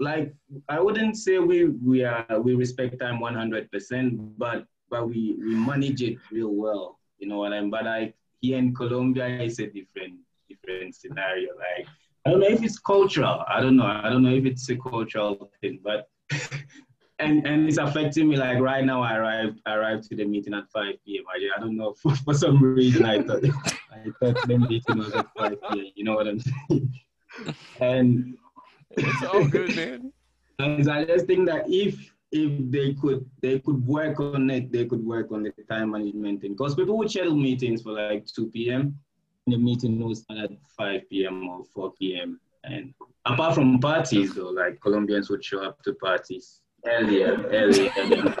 [0.00, 0.34] like
[0.68, 6.02] i wouldn't say we we are we respect time 100% but but we we manage
[6.02, 7.70] it real well you know what I mean?
[7.70, 10.14] But like here in Colombia, it's a different
[10.48, 11.50] different scenario.
[11.56, 11.86] Like
[12.26, 13.44] I don't know if it's cultural.
[13.46, 13.84] I don't know.
[13.84, 16.08] I don't know if it's a cultural thing, but
[17.20, 18.36] and and it's affecting me.
[18.36, 21.24] Like right now, I arrived I arrived to the meeting at 5 p.m.
[21.28, 23.44] I, I don't know for, for some reason I thought
[23.92, 25.86] I thought the meeting was at 5 p.m.
[25.94, 26.94] You know what I'm saying?
[27.80, 28.36] and
[28.92, 30.12] it's all good, man.
[30.58, 34.86] And I just think that if if they could they could work on it, they
[34.86, 36.52] could work on the time management thing.
[36.52, 38.98] Because people would schedule meetings for like 2 p.m.
[39.46, 41.48] and the meeting was at 5 p.m.
[41.48, 42.40] or 4 p.m.
[42.64, 42.92] And
[43.24, 48.34] apart from parties though, like Colombians would show up to parties earlier, earlier than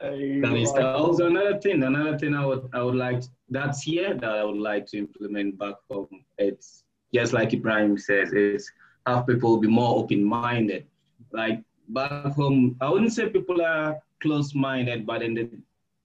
[0.00, 1.82] that is also another thing.
[1.82, 5.58] Another thing I would I would like that's here that I would like to implement
[5.58, 6.24] back home.
[6.38, 8.70] It's just like Ibrahim says, is
[9.06, 10.86] have people be more open-minded
[11.32, 15.50] like back home, I wouldn't say people are close-minded, but in the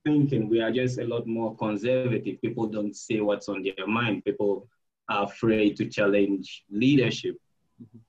[0.04, 2.42] thinking, we are just a lot more conservative.
[2.42, 4.26] People don't say what's on their mind.
[4.26, 4.68] People
[5.10, 7.38] are afraid to challenge leadership.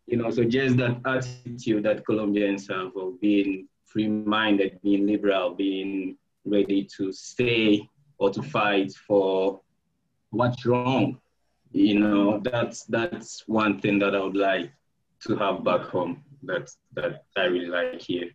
[0.07, 6.17] You know, so just that attitude that Colombians have of being free-minded, being liberal, being
[6.45, 9.61] ready to stay or to fight for
[10.31, 11.19] what's wrong.
[11.73, 14.73] You know, that's that's one thing that I would like
[15.27, 18.31] to have back home that that I really like here.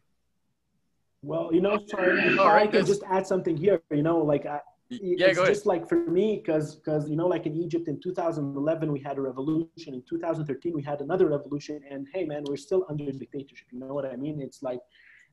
[1.21, 3.81] Well, you know, sorry, if I can just add something here.
[3.91, 7.45] You know, like I, yeah, it's just like for me, because because you know, like
[7.45, 9.93] in Egypt in 2011 we had a revolution.
[9.93, 13.67] In 2013 we had another revolution, and hey, man, we're still under dictatorship.
[13.71, 14.41] You know what I mean?
[14.41, 14.79] It's like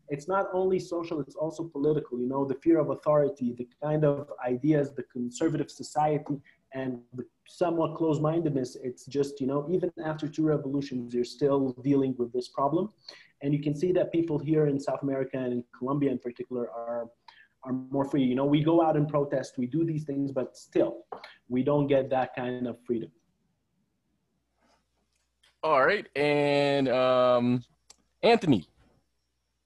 [0.09, 2.19] it's not only social; it's also political.
[2.19, 6.41] You know, the fear of authority, the kind of ideas, the conservative society,
[6.75, 12.15] and the somewhat close-mindedness it's just you know even after two revolutions you're still dealing
[12.19, 12.91] with this problem
[13.43, 16.71] and you can see that people here in south america and in colombia in particular
[16.71, 17.07] are
[17.65, 18.23] are more free.
[18.23, 21.05] You know we go out and protest we do these things but still
[21.49, 23.11] we don't get that kind of freedom.
[25.63, 27.63] All right and um
[28.23, 28.69] anthony.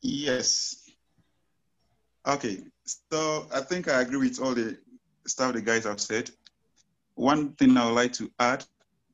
[0.03, 0.91] Yes.
[2.27, 2.63] Okay
[3.11, 4.79] so i think i agree with all the
[5.27, 6.31] stuff the guys have said.
[7.15, 8.65] One thing I would like to add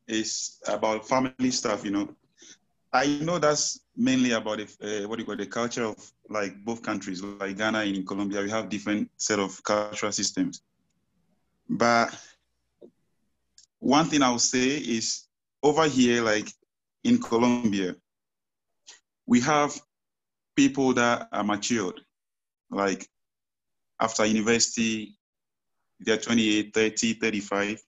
[0.07, 1.85] is about family stuff.
[1.85, 2.09] You know,
[2.93, 6.83] I know that's mainly about uh, what do you call the culture of like both
[6.83, 8.43] countries, like Ghana and in Colombia.
[8.43, 10.63] We have different set of cultural systems,
[11.69, 12.15] but
[13.79, 15.27] one thing I will say is
[15.63, 16.49] over here, like
[17.05, 17.95] in Colombia,
[19.27, 19.79] we have
[20.57, 22.01] people that are matured,
[22.71, 23.09] like
[24.01, 25.17] after university,
[26.01, 27.83] they're 28, 30, 35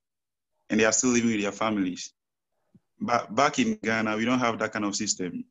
[0.70, 2.12] and they are still living with their families.
[3.00, 5.44] But back in Ghana, we don't have that kind of system.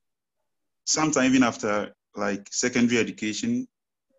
[0.85, 3.67] Sometimes even after like secondary education,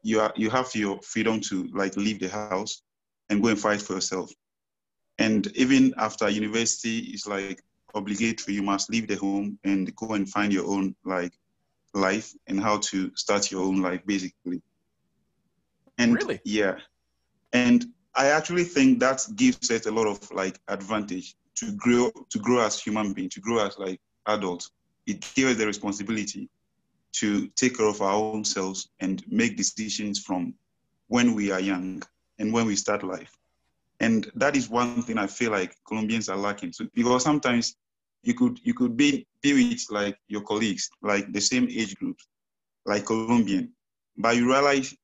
[0.02, 2.82] you are you have your freedom to like leave the house
[3.28, 4.32] and go and fight for yourself.
[5.18, 7.62] And even after university, it's like
[7.94, 8.54] obligatory.
[8.54, 11.32] You must leave the home and go and find your own like
[11.94, 14.62] life and how to start your own life, basically.
[15.98, 16.76] And really, yeah.
[17.52, 22.38] And I actually think that gives us a lot of like advantage to grow to
[22.38, 24.70] grow as human being, to grow as like adults.
[25.06, 26.48] It gives us the responsibility
[27.20, 30.55] to take care of our own selves and make decisions from
[31.09, 32.02] when we are young
[32.38, 33.37] and when we start life.
[34.00, 36.72] And that is one thing I feel like Colombians are lacking.
[36.72, 37.76] So, because sometimes
[38.22, 42.26] you could you could be be with like your colleagues, like the same age groups,
[42.85, 43.72] like Colombian,
[44.18, 44.94] but you realize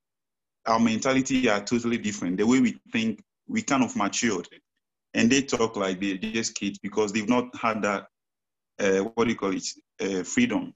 [0.66, 2.36] our mentality are totally different.
[2.36, 4.48] The way we think, we kind of matured,
[5.14, 8.06] and they talk like they're just kids because they've not had that
[8.78, 9.66] uh, what do you call it
[10.00, 10.74] uh, freedom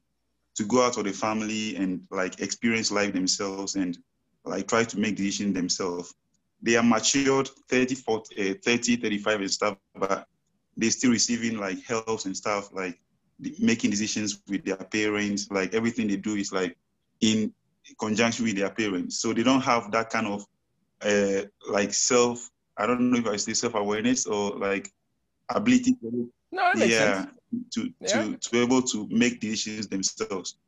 [0.56, 3.98] to go out of the family and like experience life themselves and
[4.44, 6.14] like try to make decisions themselves.
[6.62, 10.26] They are matured 30, 40, uh, 30, 35 and stuff, but
[10.76, 12.98] they're still receiving like helps and stuff, like
[13.58, 15.50] making decisions with their parents.
[15.50, 16.76] Like everything they do is like
[17.20, 17.52] in
[17.98, 19.20] conjunction with their parents.
[19.20, 20.46] So they don't have that kind of
[21.02, 24.90] uh, like self, I don't know if I say self-awareness or like
[25.50, 27.35] ability to, no, yeah, sense.
[27.72, 28.22] To, yeah.
[28.22, 30.58] to, to be able to make decisions themselves.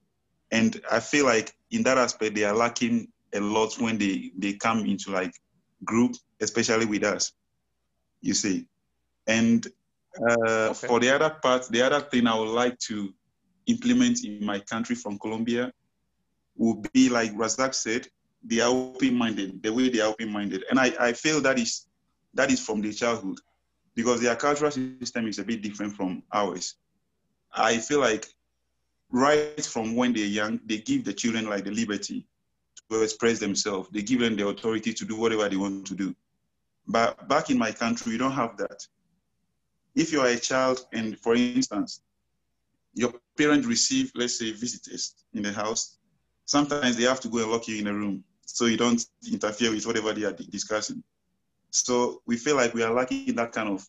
[0.50, 4.54] And I feel like in that aspect, they are lacking a lot when they, they
[4.54, 5.34] come into like
[5.84, 7.32] group, especially with us,
[8.22, 8.66] you see.
[9.26, 9.66] And
[10.18, 10.86] uh, okay.
[10.86, 13.12] for the other part, the other thing I would like to
[13.66, 15.72] implement in my country from Colombia
[16.56, 18.08] would be like Razak said,
[18.42, 20.64] they are open-minded, the way they are open-minded.
[20.70, 21.86] And I, I feel that is
[22.34, 23.38] that is from their childhood
[23.98, 26.76] because their cultural system is a bit different from ours.
[27.52, 28.26] I feel like
[29.10, 32.24] right from when they're young, they give the children like the liberty
[32.88, 33.88] to express themselves.
[33.90, 36.14] They give them the authority to do whatever they want to do.
[36.86, 38.86] But back in my country, we don't have that.
[39.96, 42.02] If you are a child and for instance,
[42.94, 45.98] your parent receive, let's say, visitors in the house,
[46.44, 49.72] sometimes they have to go and lock you in a room so you don't interfere
[49.72, 51.02] with whatever they are discussing.
[51.70, 53.86] So we feel like we are lacking that kind of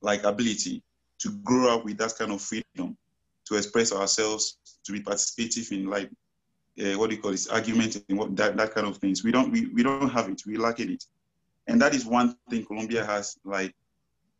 [0.00, 0.82] like ability
[1.20, 2.96] to grow up with that kind of freedom
[3.46, 6.10] to express ourselves, to be participative in like
[6.80, 9.22] uh, what do you call this argument and what that, that kind of things.
[9.22, 10.42] We don't we, we don't have it.
[10.46, 11.04] We lack it,
[11.66, 13.74] and that is one thing Colombia has like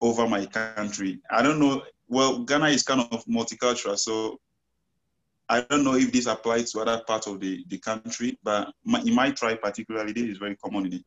[0.00, 1.20] over my country.
[1.30, 1.82] I don't know.
[2.08, 4.40] Well, Ghana is kind of multicultural, so
[5.48, 9.00] I don't know if this applies to other parts of the, the country, but my,
[9.00, 11.04] in my tribe particularly, this is very common in it.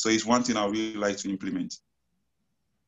[0.00, 1.74] So it's one thing I really like to implement.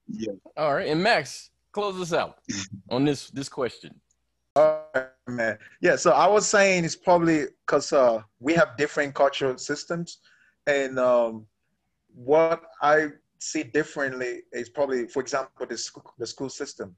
[0.08, 0.32] Yeah.
[0.56, 2.38] All right, and Max, close us out
[2.90, 4.00] on this this question.
[4.56, 5.58] All right, man.
[5.82, 5.96] Yeah.
[5.96, 10.20] So I was saying it's probably because uh, we have different cultural systems,
[10.66, 11.44] and um,
[12.14, 13.08] what I
[13.40, 16.96] see differently is probably, for example, the school, the school system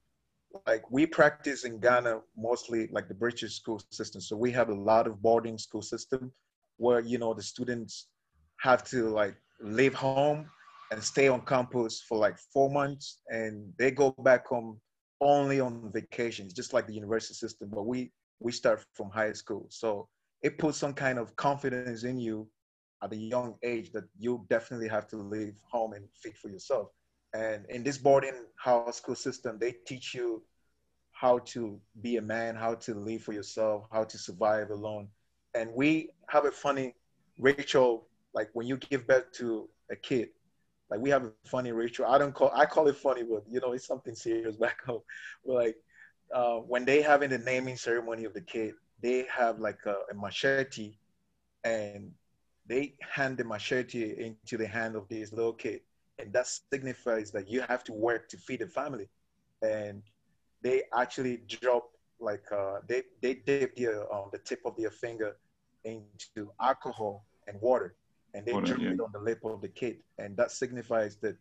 [0.69, 4.21] like we practice in Ghana mostly like the British school system.
[4.21, 6.31] So we have a lot of boarding school system
[6.77, 8.07] where you know the students
[8.61, 10.49] have to like leave home
[10.91, 14.81] and stay on campus for like four months and they go back home
[15.21, 17.71] only on vacations, just like the university system.
[17.73, 19.67] But we we start from high school.
[19.71, 20.09] So
[20.43, 22.49] it puts some kind of confidence in you
[23.03, 26.89] at a young age that you definitely have to leave home and feed for yourself.
[27.35, 30.43] And in this boarding house school system, they teach you
[31.13, 35.09] how to be a man, how to live for yourself, how to survive alone.
[35.55, 36.95] And we have a funny
[37.39, 40.31] ritual, like when you give birth to a kid,
[40.91, 42.07] like we have a funny ritual.
[42.07, 45.03] I don't call I call it funny, but you know it's something serious back home.
[45.45, 45.77] We're like
[46.35, 50.15] uh, when they having the naming ceremony of the kid, they have like a, a
[50.15, 50.95] machete,
[51.65, 52.13] and
[52.67, 55.81] they hand the machete into the hand of this little kid
[56.19, 59.09] and that signifies that you have to work to feed the family
[59.63, 60.03] and
[60.63, 65.37] they actually drop like uh, they they dip the um, the tip of their finger
[65.85, 67.95] into alcohol and water
[68.35, 68.91] and they drip yeah.
[68.91, 71.37] it on the lip of the kid and that signifies that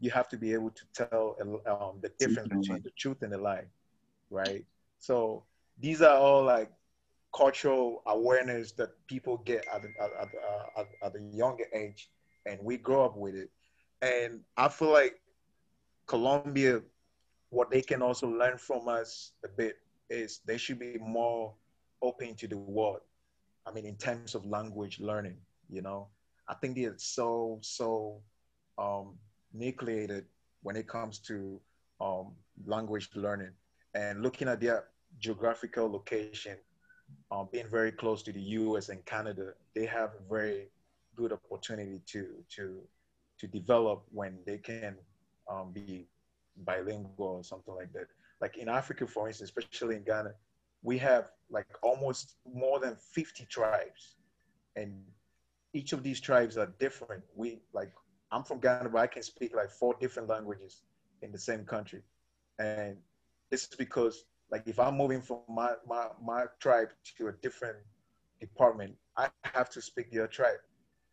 [0.00, 1.36] you have to be able to tell
[1.66, 3.64] um, the difference between the truth and the lie
[4.30, 4.64] right
[4.98, 5.42] so
[5.78, 6.70] these are all like
[7.34, 10.28] cultural awareness that people get at, at, at,
[10.76, 12.10] at, at a younger age
[12.46, 13.50] and we grow up with it
[14.02, 15.20] and I feel like
[16.06, 16.80] Colombia,
[17.50, 19.76] what they can also learn from us a bit
[20.08, 21.54] is they should be more
[22.02, 23.00] open to the world.
[23.66, 25.36] I mean, in terms of language learning,
[25.68, 26.08] you know,
[26.50, 28.20] I think they're so, so
[28.76, 29.14] um,
[29.54, 30.24] nucleated
[30.62, 31.60] when it comes to
[32.00, 32.32] um,
[32.66, 33.52] language learning
[33.94, 34.88] and looking at their
[35.20, 36.56] geographical location,
[37.30, 40.68] um, being very close to the US and Canada, they have a very
[41.14, 42.26] good opportunity to
[42.56, 42.80] to
[43.38, 44.96] to develop when they can
[45.48, 46.08] um, be
[46.58, 48.08] bilingual or something like that.
[48.40, 50.32] Like in Africa, for instance, especially in Ghana,
[50.82, 54.16] we have like almost more than 50 tribes,
[54.76, 54.92] and
[55.72, 57.22] each of these tribes are different.
[57.34, 57.92] We like
[58.32, 60.82] I'm from Ghana, but I can speak like four different languages
[61.22, 62.02] in the same country,
[62.58, 62.96] and
[63.50, 67.78] this is because like if I'm moving from my my my tribe to a different
[68.40, 70.60] department, I have to speak their tribe.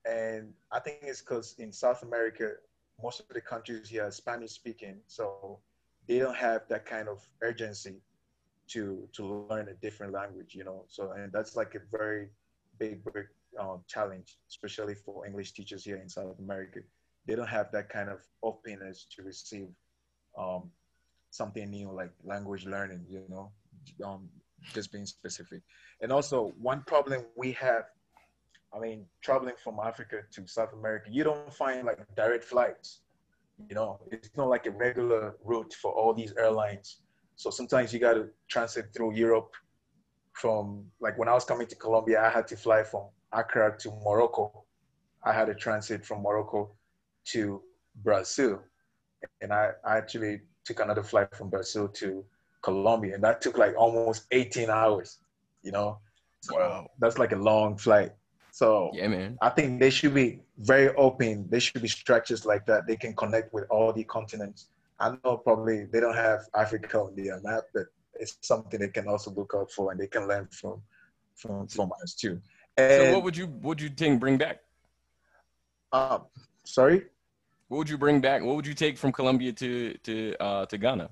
[0.10, 2.53] And I think it's because in South America,
[3.03, 5.60] most of the countries here are Spanish speaking, so
[6.08, 8.01] they don't have that kind of urgency
[8.70, 10.86] to to learn a different language, you know.
[10.88, 12.30] So and that's like a very
[12.80, 13.28] big, big
[13.60, 16.80] um, challenge, especially for English teachers here in South America.
[17.26, 19.68] They don't have that kind of openness to receive
[20.38, 20.70] um,
[21.32, 23.51] something new like language learning, you know,
[24.03, 24.30] um,
[24.74, 25.62] just being specific.
[26.01, 27.86] And also, one problem we have,
[28.74, 33.01] I mean, traveling from Africa to South America, you don't find like direct flights.
[33.70, 36.97] You know, it's not like a regular route for all these airlines.
[37.36, 39.51] So sometimes you got to transit through Europe.
[40.34, 43.91] From like when I was coming to Colombia, I had to fly from Accra to
[44.03, 44.63] Morocco.
[45.23, 46.71] I had a transit from Morocco
[47.25, 47.61] to
[48.03, 48.61] Brazil.
[49.41, 52.25] And I, I actually took another flight from Brazil to
[52.61, 55.19] Colombia, and that took like almost 18 hours.
[55.63, 55.99] You know,
[56.41, 58.11] so wow, that's like a long flight.
[58.51, 59.38] So yeah, man.
[59.41, 61.47] I think they should be very open.
[61.49, 62.88] They should be structures like that.
[62.88, 64.69] They can connect with all the continents.
[64.99, 67.85] I know probably they don't have Africa on their map, but
[68.19, 70.81] it's something they can also look out for and they can learn from
[71.35, 72.41] from from us too.
[72.78, 74.59] And, so what would you would you think bring back?
[75.91, 76.25] Um,
[76.63, 77.05] sorry.
[77.67, 78.43] What would you bring back?
[78.43, 81.09] What would you take from Colombia to to uh, to Ghana?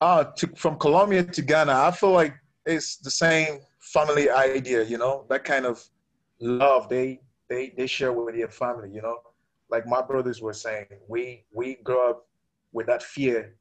[0.00, 2.34] Uh, to, from Colombia to Ghana, I feel like
[2.66, 4.82] it's the same family idea.
[4.82, 5.82] You know, that kind of
[6.40, 8.90] love they they they share with their family.
[8.92, 9.18] You know,
[9.70, 12.26] like my brothers were saying, we we grew up
[12.72, 13.54] with that fear.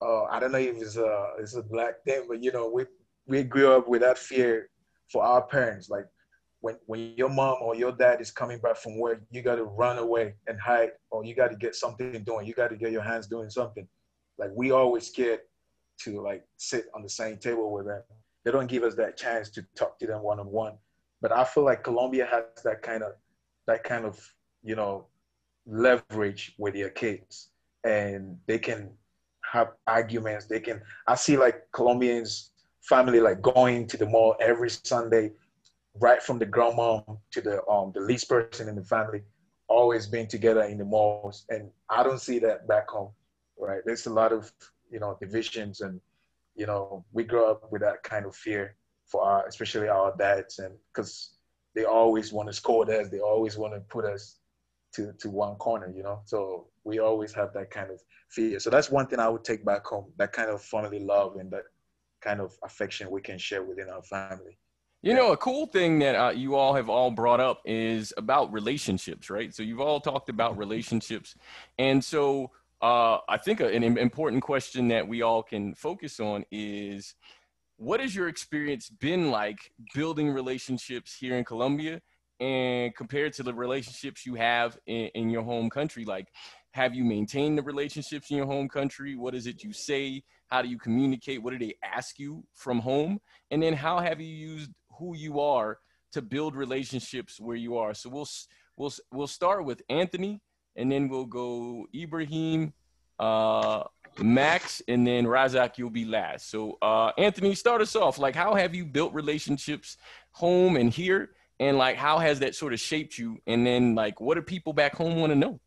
[0.00, 2.84] Uh, I don't know if it's a it's a black thing, but you know, we
[3.26, 4.68] we grew up with that fear
[5.10, 5.88] for our parents.
[5.88, 6.06] Like
[6.60, 9.64] when when your mom or your dad is coming back from work, you got to
[9.64, 12.46] run away and hide, or you got to get something doing.
[12.46, 13.86] You got to get your hands doing something.
[14.38, 15.40] Like we always scared
[16.00, 18.02] to like sit on the same table with them.
[18.44, 20.74] They don't give us that chance to talk to them one on one.
[21.20, 23.12] But I feel like Colombia has that kind of
[23.66, 24.18] that kind of
[24.62, 25.06] you know
[25.66, 27.50] leverage with their kids,
[27.84, 28.90] and they can
[29.52, 30.46] have arguments.
[30.46, 30.80] They can.
[31.06, 32.50] I see like Colombians
[32.80, 35.32] family like going to the mall every Sunday
[36.00, 37.00] right from the grandma
[37.32, 39.22] to the um the least person in the family,
[39.68, 43.12] always being together in the malls, and I don't see that back home.
[43.58, 44.52] Right, there's a lot of
[44.90, 46.00] you know divisions, and
[46.54, 48.76] you know we grow up with that kind of fear
[49.06, 51.34] for our, especially our dads, and because
[51.74, 54.38] they always want to score us, they always want to put us
[54.94, 56.20] to to one corner, you know.
[56.24, 58.58] So we always have that kind of fear.
[58.60, 61.50] So that's one thing I would take back home, that kind of family love and
[61.50, 61.64] that
[62.20, 64.58] kind of affection we can share within our family.
[65.00, 68.52] You know, a cool thing that uh, you all have all brought up is about
[68.52, 69.54] relationships, right?
[69.54, 71.36] So you've all talked about relationships.
[71.78, 72.50] And so
[72.82, 77.14] uh, I think an important question that we all can focus on is
[77.76, 82.00] what has your experience been like building relationships here in Colombia
[82.40, 86.04] and compared to the relationships you have in, in your home country?
[86.04, 86.26] Like,
[86.72, 89.14] have you maintained the relationships in your home country?
[89.14, 90.24] What is it you say?
[90.48, 91.40] How do you communicate?
[91.40, 93.20] What do they ask you from home?
[93.52, 95.78] And then how have you used who you are
[96.12, 97.94] to build relationships where you are.
[97.94, 98.28] So we'll
[98.76, 100.40] we'll we'll start with Anthony,
[100.76, 102.72] and then we'll go Ibrahim,
[103.18, 103.84] uh,
[104.18, 105.78] Max, and then Razak.
[105.78, 106.50] You'll be last.
[106.50, 108.18] So uh, Anthony, start us off.
[108.18, 109.96] Like, how have you built relationships
[110.32, 111.30] home and here,
[111.60, 113.38] and like how has that sort of shaped you?
[113.46, 115.60] And then like, what do people back home want to know?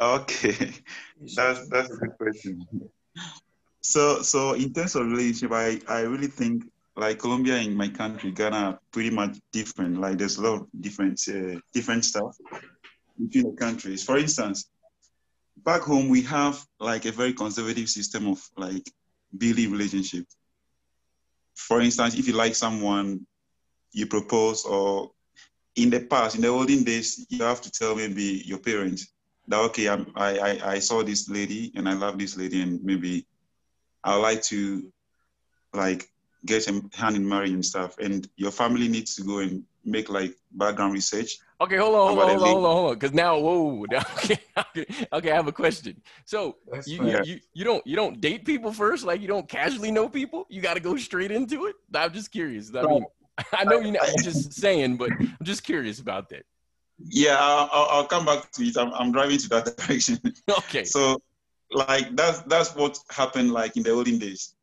[0.00, 0.72] Okay,
[1.36, 2.66] that's that's a good question.
[3.82, 6.64] So so in terms of relationship, I I really think
[6.96, 10.00] like Colombia in my country, Ghana, pretty much different.
[10.00, 12.36] Like there's a lot of different uh, different stuff
[13.20, 14.04] between the countries.
[14.04, 14.68] For instance,
[15.56, 18.84] back home we have like a very conservative system of like
[19.36, 20.26] building relationship.
[21.54, 23.26] For instance, if you like someone,
[23.92, 25.12] you propose, or
[25.76, 29.12] in the past, in the olden days, you have to tell maybe your parents
[29.48, 33.26] that okay, I, I I saw this lady and I love this lady, and maybe
[34.04, 34.92] I would like to
[35.72, 36.08] like
[36.44, 40.08] get a hand in marriage and stuff, and your family needs to go and make
[40.10, 41.38] like background research.
[41.60, 43.84] Okay, hold on, hold on, hold on, hold on, hold on, because now, whoa,
[44.18, 44.38] okay,
[45.12, 46.00] okay, I have a question.
[46.24, 49.90] So you, you, you, you don't you don't date people first, like you don't casually
[49.90, 50.46] know people.
[50.48, 51.76] You got to go straight into it.
[51.94, 52.74] I'm just curious.
[52.74, 53.04] I mean,
[53.52, 56.44] I know you're not just saying, but I'm just curious about that.
[56.98, 58.76] Yeah, I'll, I'll come back to it.
[58.76, 60.20] I'm, I'm driving to that direction.
[60.48, 60.84] Okay.
[60.84, 61.20] So,
[61.70, 64.54] like that's that's what happened like in the olden days.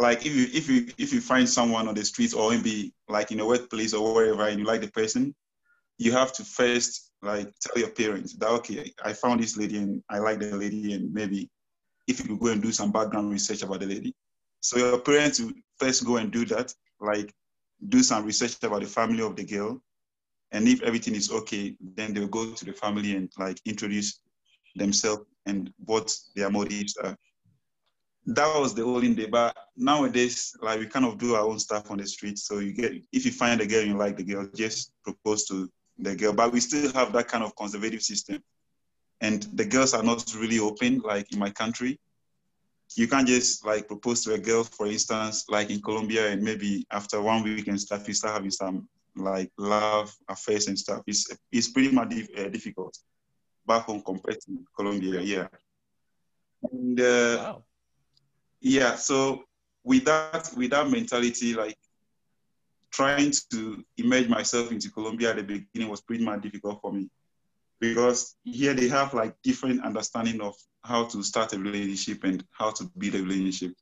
[0.00, 3.32] Like if you if you if you find someone on the streets or maybe like
[3.32, 5.34] in a workplace or wherever and you like the person,
[5.98, 10.02] you have to first like tell your parents that okay, I found this lady and
[10.08, 11.50] I like the lady and maybe
[12.08, 14.14] if you go and do some background research about the lady.
[14.62, 17.34] So your parents will first go and do that, like
[17.86, 19.82] do some research about the family of the girl.
[20.52, 24.20] And if everything is okay, then they'll go to the family and like introduce
[24.76, 27.16] themselves and what their motives are.
[28.26, 31.90] That was the olden day, but nowadays, like we kind of do our own stuff
[31.90, 32.38] on the street.
[32.38, 35.68] So you get, if you find a girl you like the girl, just propose to
[35.98, 36.32] the girl.
[36.32, 38.42] But we still have that kind of conservative system,
[39.20, 41.98] and the girls are not really open like in my country
[42.96, 46.86] you can't just like propose to a girl, for instance, like in Colombia, and maybe
[46.90, 51.02] after one week and stuff, you start having some like love affairs and stuff.
[51.06, 52.96] It's it's pretty much uh, difficult
[53.66, 55.48] back home compared to Colombia, yeah.
[56.72, 57.64] And uh, wow.
[58.60, 59.44] Yeah, so
[59.84, 61.76] with that with that mentality, like
[62.90, 67.08] trying to immerse myself into Colombia at the beginning was pretty much difficult for me.
[67.80, 72.70] Because here they have like different understanding of how to start a relationship and how
[72.72, 73.72] to build a relationship.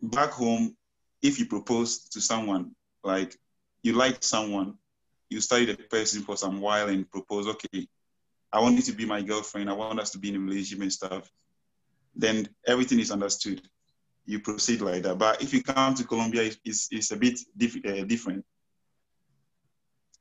[0.00, 0.76] Back home,
[1.22, 3.36] if you propose to someone, like
[3.82, 4.74] you like someone,
[5.28, 7.88] you study the person for some while and propose, okay,
[8.52, 10.82] I want you to be my girlfriend, I want us to be in a relationship
[10.82, 11.30] and stuff,
[12.14, 13.62] then everything is understood.
[14.26, 15.18] You proceed like that.
[15.18, 18.44] But if you come to Colombia, it's, it's a bit diff- uh, different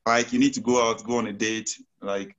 [0.05, 1.69] like you need to go out, go on a date,
[2.01, 2.35] like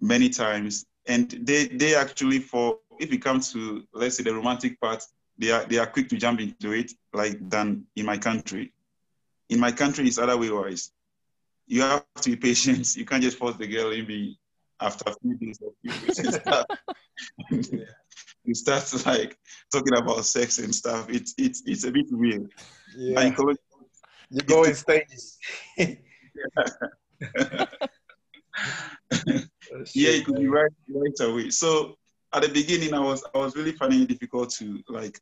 [0.00, 0.86] many times.
[1.06, 5.02] And they they actually for if it comes to let's say the romantic part,
[5.38, 8.72] they are they are quick to jump into it, like than in my country.
[9.48, 10.90] In my country, it's other way wise.
[11.66, 12.96] You have to be patient.
[12.96, 14.38] You can't just force the girl maybe
[14.80, 16.18] after a few days few weeks
[17.50, 17.70] stuff.
[18.44, 19.36] you start like
[19.72, 21.08] talking about sex and stuff.
[21.10, 22.50] It's it's it's a bit weird.
[22.96, 23.32] Yeah.
[24.30, 25.38] you go in stages.
[25.76, 25.96] yeah,
[29.94, 31.50] it could be right right away.
[31.50, 31.96] So
[32.32, 35.20] at the beginning, I was I was really finding it difficult to like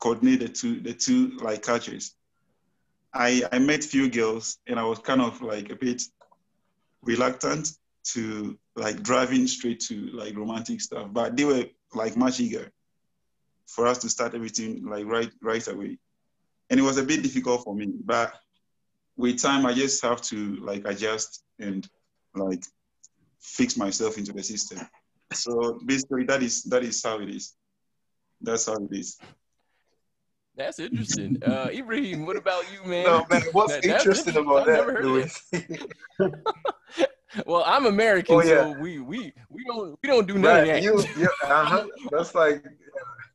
[0.00, 2.14] coordinate the two the two like cultures.
[3.14, 6.02] I I met few girls and I was kind of like a bit
[7.02, 7.68] reluctant
[8.04, 11.64] to like driving straight to like romantic stuff, but they were
[11.94, 12.70] like much eager
[13.66, 15.98] for us to start everything like right right away,
[16.70, 18.32] and it was a bit difficult for me, but
[19.16, 21.86] with time, I just have to like adjust and
[22.34, 22.64] like
[23.40, 24.80] fix myself into the system.
[25.32, 27.54] So basically, that is that is how it is.
[28.40, 29.18] That's how it is.
[30.54, 31.42] That's interesting.
[31.42, 33.04] Uh, Ibrahim, what about you, man?
[33.04, 35.50] No, man, what's that, interesting about that, Louis?
[37.46, 38.72] well, I'm American, oh, yeah.
[38.72, 40.60] so we we we don't we don't do none right.
[40.60, 40.82] of that.
[40.82, 41.86] You, you, uh-huh.
[42.10, 42.64] That's like.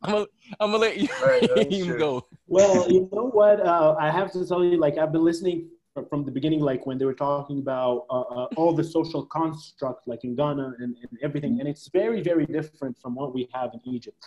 [0.03, 0.25] I'm gonna,
[0.59, 2.27] I'm gonna let you right, go.
[2.45, 3.59] Well, you know what?
[3.65, 5.69] Uh, I have to tell you, like I've been listening
[6.09, 10.07] from the beginning, like when they were talking about uh, uh, all the social construct,
[10.07, 13.71] like in Ghana and, and, everything, and it's very, very different from what we have
[13.73, 14.23] in Egypt.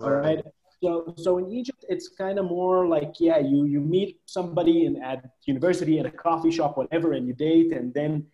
[0.00, 0.44] All right.
[0.82, 5.02] So, so in Egypt, it's kind of more like, yeah, you you meet somebody in
[5.02, 8.26] at university, at a coffee shop, whatever, and you date, and then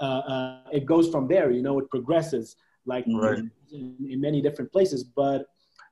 [0.00, 1.50] uh, uh it goes from there.
[1.50, 3.38] You know, it progresses like right.
[3.72, 5.04] in, in many different places.
[5.04, 5.46] But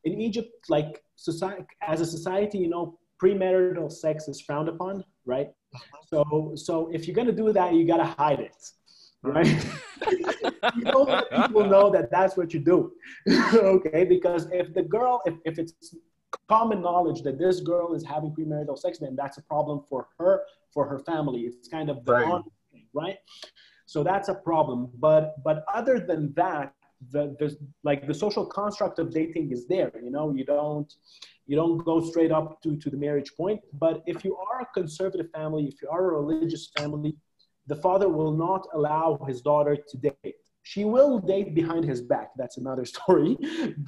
[0.05, 5.51] in Egypt, like society, as a society, you know, premarital sex is frowned upon, right?
[6.09, 8.57] So, so if you're gonna do that, you gotta hide it,
[9.23, 9.47] right?
[10.77, 12.93] you don't let people know that that's what you do,
[13.55, 14.05] okay?
[14.05, 15.95] Because if the girl, if, if it's
[16.49, 20.43] common knowledge that this girl is having premarital sex, then that's a problem for her,
[20.73, 21.41] for her family.
[21.41, 22.43] It's kind of the right.
[22.73, 23.17] thing, right?
[23.87, 24.91] So that's a problem.
[24.99, 26.75] But but other than that,
[27.11, 29.93] the, the like the social construct of dating is there.
[30.03, 30.93] You know, you don't
[31.47, 33.61] you don't go straight up to, to the marriage point.
[33.73, 37.17] But if you are a conservative family, if you are a religious family,
[37.67, 40.35] the father will not allow his daughter to date.
[40.65, 42.31] She will date behind his back.
[42.37, 43.37] That's another story.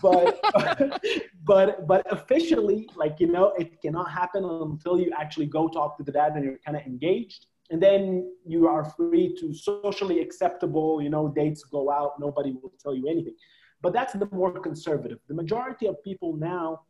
[0.00, 0.40] But
[1.44, 6.04] but but officially, like you know, it cannot happen until you actually go talk to
[6.04, 7.46] the dad and you're kind of engaged.
[7.70, 12.12] And then you are free to socially acceptable, you know, dates go out.
[12.18, 13.34] Nobody will tell you anything.
[13.82, 15.18] But that's the more conservative.
[15.28, 16.80] The majority of people now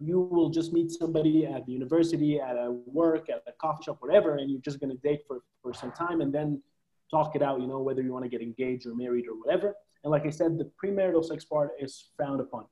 [0.00, 3.96] you will just meet somebody at the university, at a work, at a coffee shop,
[4.00, 6.62] whatever, and you're just going to date for, for some time and then
[7.10, 9.74] talk it out, you know, whether you want to get engaged or married or whatever.
[10.04, 12.66] And like I said, the premarital sex part is frowned upon.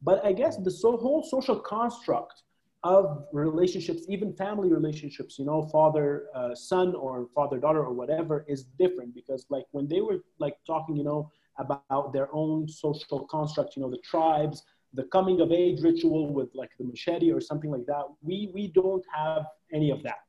[0.00, 2.42] But I guess the so, whole social construct
[2.84, 8.44] of relationships, even family relationships, you know, father uh, son or father daughter or whatever,
[8.48, 13.20] is different because like when they were like talking, you know, about their own social
[13.26, 14.64] construct, you know, the tribes,
[14.94, 18.04] the coming of age ritual with like the machete or something like that.
[18.22, 20.26] We we don't have any of that,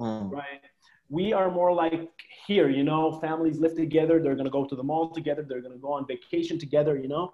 [0.00, 0.30] Mm.
[0.32, 0.60] right?
[1.08, 2.08] We are more like
[2.46, 4.20] here, you know, families live together.
[4.20, 5.42] They're gonna go to the mall together.
[5.48, 7.32] They're gonna go on vacation together, you know.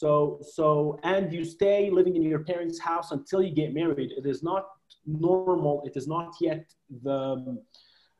[0.00, 4.10] So so and you stay living in your parents' house until you get married.
[4.20, 4.64] It is not
[5.06, 5.82] normal.
[5.84, 6.64] It is not yet
[7.06, 7.26] the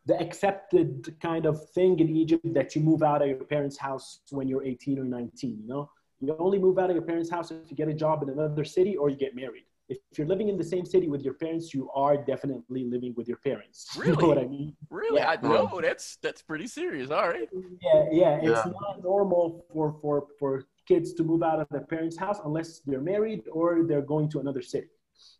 [0.04, 0.90] the accepted
[1.28, 4.64] kind of thing in Egypt that you move out of your parents' house when you're
[4.64, 5.60] 18 or 19.
[5.62, 8.22] You know, you only move out of your parents' house if you get a job
[8.22, 9.64] in another city or you get married.
[9.88, 13.28] If you're living in the same city with your parents, you are definitely living with
[13.28, 13.78] your parents.
[13.96, 14.28] You know Really?
[14.28, 14.76] what I mean?
[14.90, 15.20] Really?
[15.20, 15.30] Yeah.
[15.30, 17.10] I know that's that's pretty serious.
[17.10, 17.48] All right.
[17.86, 18.34] Yeah, yeah.
[18.48, 18.72] It's Yeah.
[18.82, 20.52] not normal for, for, for
[20.92, 24.38] kids to move out of their parents' house unless they're married or they're going to
[24.44, 24.88] another city.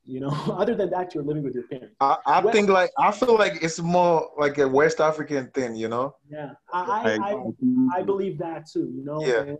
[0.05, 0.28] You know,
[0.62, 1.94] other than that, you're living with your parents.
[2.00, 5.70] I, I Well- think like I feel like it's more like a West African thing,
[5.82, 6.07] you know.
[6.36, 8.86] Yeah, I, I, I, I believe that too.
[8.96, 9.42] You know, Yeah.
[9.50, 9.59] and,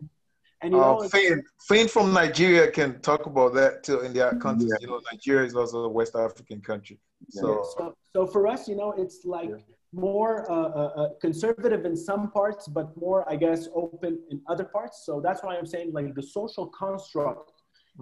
[0.63, 1.39] and you know, Uh, it's- Fiyin,
[1.69, 4.75] Fiyin from Nigeria can talk about that too in their context.
[4.83, 6.99] You know, Nigeria is also a West African country.
[7.41, 7.83] So, so,
[8.15, 9.57] so for us, you know, it's like Yeah.
[9.93, 14.65] More uh, uh, uh, conservative in some parts, but more, I guess, open in other
[14.65, 15.05] parts.
[15.05, 17.53] So that's why I'm saying like the social construct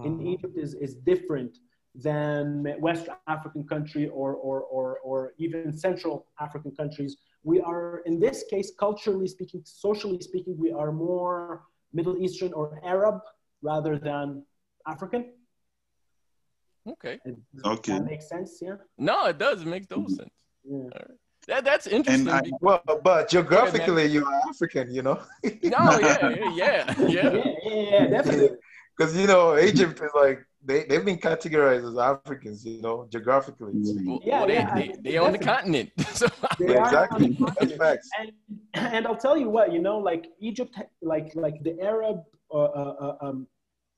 [0.04, 0.26] in Mhm.
[0.34, 1.58] Egypt is, is different
[1.96, 2.40] than
[2.78, 7.16] West African country or, or, or, or even Central African countries.
[7.42, 12.80] We are, in this case, culturally speaking, socially speaking, we are more Middle Eastern or
[12.84, 13.16] Arab
[13.62, 14.44] rather than
[14.86, 15.32] African.
[16.86, 17.18] Okay.
[17.24, 17.94] Does Okay.
[17.98, 18.76] That makes sense, yeah?
[18.96, 19.62] No, it does.
[19.62, 20.30] It makes total sense.
[20.62, 20.88] Yeah.
[21.50, 22.28] That that's interesting.
[22.32, 25.18] I- well, but geographically, you are African, you know,
[25.74, 27.32] no, yeah, yeah, yeah, Yeah, yeah.
[27.64, 28.50] yeah, yeah, definitely.
[28.96, 30.38] because you know Egypt is like
[30.68, 33.72] they they've been categorized as Africans, you know, geographically.
[33.74, 35.52] Well, Yeah, well, they, yeah, they, I- they own the definitely.
[35.54, 35.88] continent.
[36.20, 36.26] so,
[36.60, 37.26] They Yeah, are exactly.
[37.26, 37.80] on the That's continent.
[37.82, 38.08] facts.
[38.20, 38.28] and
[38.94, 40.72] and I'll tell you what, you know, like Egypt,
[41.02, 42.16] like like the Arab,
[42.54, 43.38] uh, uh, uh, um,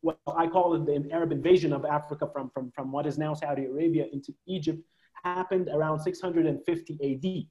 [0.06, 3.32] what I call it the Arab invasion of Africa from from from what is now
[3.34, 4.80] Saudi Arabia into Egypt
[5.24, 7.46] happened around 650 AD.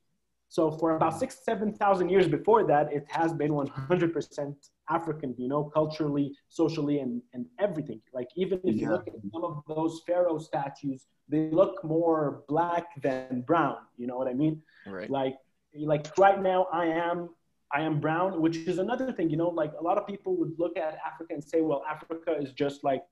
[0.49, 4.57] So for about six seven thousand years before that, it has been 100 percent
[4.89, 8.01] African, you know, culturally, socially, and and everything.
[8.13, 13.01] Like even if you look at some of those pharaoh statues, they look more black
[13.01, 13.77] than brown.
[13.97, 14.61] You know what I mean?
[14.85, 15.09] right.
[15.09, 15.35] like
[15.75, 17.29] like right now i am
[17.71, 20.51] i am brown which is another thing you know like a lot of people would
[20.57, 23.03] look at africa and say well africa is just like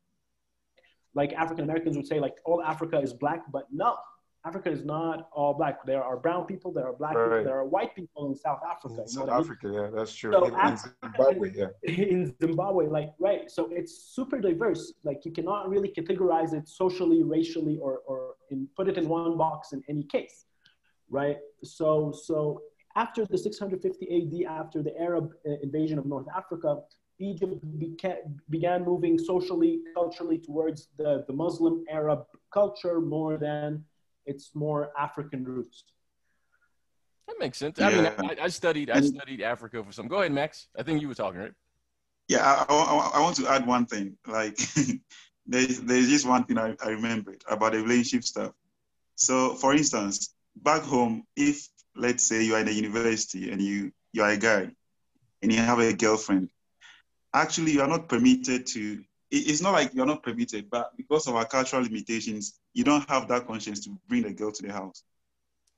[1.16, 3.96] like african americans would say like all africa is black but no
[4.46, 7.66] africa is not all black there are brown people there are black people there are
[7.66, 9.42] white people in south africa In South I mean?
[9.42, 10.32] Africa, yeah, that's true.
[10.32, 11.68] So in, in Africa Zimbabwe, yeah.
[12.14, 13.50] in Zimbabwe, like right.
[13.56, 14.94] So it's super diverse.
[15.04, 19.38] Like you cannot really categorize it socially, racially, or or in, put it in one
[19.38, 20.46] box in any case,
[21.10, 21.38] right?
[21.64, 22.62] So so
[22.96, 26.70] after the 650 AD, after the Arab uh, invasion of North Africa,
[27.20, 32.20] Egypt beca- began moving socially, culturally towards the, the Muslim Arab
[32.54, 33.84] culture more than
[34.26, 35.84] its more African roots.
[37.28, 37.80] That makes sense.
[37.80, 40.08] I mean, I, I studied I studied Africa for some.
[40.08, 40.68] Go ahead, Max.
[40.78, 41.54] I think you were talking, right?
[42.28, 44.18] Yeah, I, I, I want to add one thing.
[44.26, 44.58] Like,
[45.46, 48.52] there's there's just one thing I, I remembered about the relationship stuff.
[49.16, 53.92] So, for instance, back home, if let's say you are in a university and you
[54.12, 54.72] you are a guy
[55.42, 56.50] and you have a girlfriend,
[57.34, 59.04] actually you are not permitted to.
[59.32, 63.08] It- It's not like you're not permitted, but because of our cultural limitations, you don't
[63.10, 65.04] have that conscience to bring the girl to the house.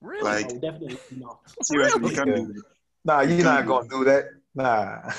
[0.02, 0.24] Really?
[0.24, 1.40] Like- No, definitely not.
[1.62, 2.64] Seriously, you can't do that.
[3.04, 4.26] Nah, you're not gonna do that.
[4.54, 5.12] Nah.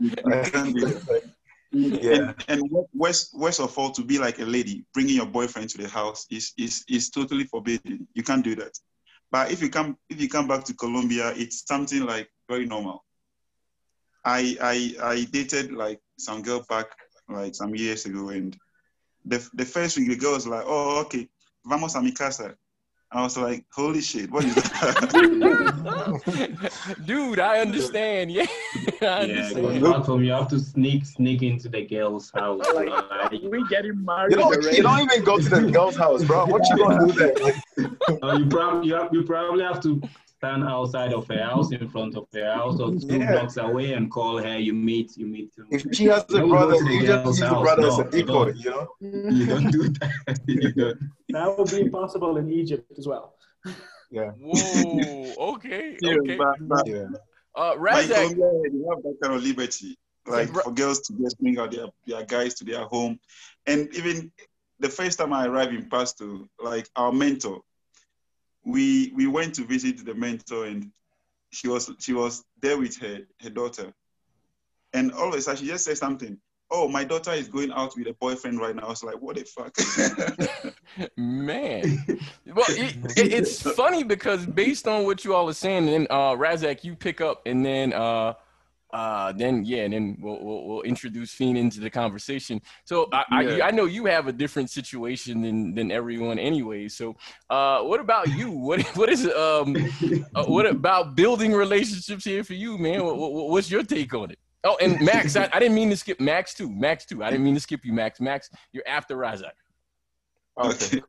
[0.00, 0.10] You
[0.50, 1.22] can't do that.
[1.76, 2.34] Yeah.
[2.46, 5.78] And, and worst, worst of all, to be like a lady, bringing your boyfriend to
[5.78, 8.06] the house is, is, is totally forbidden.
[8.14, 8.78] You can't do that.
[9.32, 13.04] But if you come if you come back to Colombia, it's something like very normal.
[14.24, 16.86] I I I dated like some girl back
[17.28, 18.56] like some years ago, and
[19.24, 21.28] the the first week the girl was like, "Oh, okay,
[21.64, 22.56] vamos a mi casa."
[23.10, 25.10] I was like, "Holy shit, what is that?"
[27.06, 28.30] Dude, I understand.
[28.32, 28.46] Yeah,
[28.76, 29.62] I Yeah, understand.
[29.64, 32.66] going back home, you have to sneak sneak into the girl's house.
[32.74, 34.76] Like, Like, we getting married You don't, already.
[34.76, 36.46] you don't even go to the girl's house, bro.
[36.46, 37.34] What you gonna do there?
[37.44, 37.56] Like,
[38.22, 40.00] uh, you probably you, have, you probably have to
[40.44, 43.32] stand outside of her house, in front of her house, or two Yeah.
[43.32, 44.58] blocks away, and call her.
[44.58, 45.50] You meet, you meet.
[45.70, 47.62] if she has a brother, go to the you just girl's use the house.
[47.62, 48.56] brother as a you decoy, don't.
[48.64, 48.84] you know?
[49.38, 50.38] You don't do that.
[50.46, 50.98] you don't.
[51.30, 53.34] That would be impossible in Egypt as well.
[54.10, 54.30] Yeah.
[54.32, 55.34] Whoa.
[55.54, 55.96] Okay.
[56.02, 56.36] Yeah, Okay.
[56.36, 57.06] but, but Yeah.
[57.56, 58.14] Uh, Like Razak.
[58.34, 61.86] Colombia, you have that kind of liberty, like for girls to just bring out their,
[62.06, 63.18] their guys to their home,
[63.70, 64.16] and even
[64.80, 67.60] the first time I arrived in Pasto, like our mentor,
[68.64, 70.90] we we went to visit the mentor and
[71.50, 73.92] she was she was there with her her daughter,
[74.92, 76.38] and all of a sudden she just said something.
[76.70, 78.86] Oh, my daughter is going out with a boyfriend right now.
[78.86, 79.76] I was like, what the fuck?
[81.16, 82.04] Man,
[82.46, 86.06] well, it, it, it's funny because based on what you all are saying, and then
[86.10, 88.34] uh, Razak, you pick up, and then uh,
[88.94, 92.62] uh, then yeah, and then we'll, we'll, we'll introduce Fiyin into the conversation.
[92.84, 93.64] So I, yeah.
[93.64, 96.86] I, I know you have a different situation than than everyone anyway.
[96.86, 97.16] So
[97.50, 98.52] uh, what about you?
[98.52, 99.74] What what is um
[100.36, 103.04] uh, what about building relationships here for you, man?
[103.04, 104.38] What, what, what's your take on it?
[104.62, 106.70] Oh, and Max, I, I, didn't mean to skip Max too.
[106.70, 107.24] Max too.
[107.24, 108.20] I didn't mean to skip you, Max.
[108.20, 109.56] Max, you're after Razak.
[110.56, 111.02] Okay.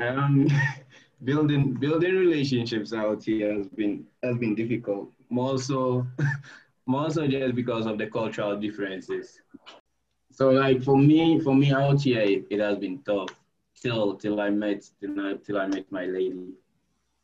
[0.00, 0.48] um,
[1.24, 6.06] building building relationships out here has been has been difficult more so,
[6.86, 9.40] more so just because of the cultural differences.
[10.30, 13.30] So like for me, for me out here, it, it has been tough
[13.80, 16.52] till till I met till till I met my lady,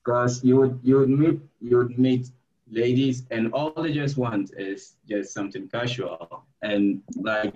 [0.05, 2.31] because you would you would meet you would meet
[2.71, 7.55] ladies and all they just want is just something casual and like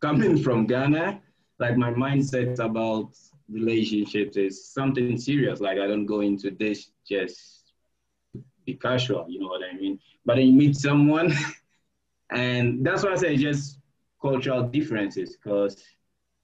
[0.00, 1.20] coming from Ghana,
[1.58, 3.10] like my mindset about
[3.48, 5.60] relationships is something serious.
[5.60, 7.63] Like I don't go into this just
[8.64, 9.98] be casual, you know what I mean?
[10.24, 11.32] But then you meet someone,
[12.30, 13.78] and that's why I say just
[14.20, 15.82] cultural differences, because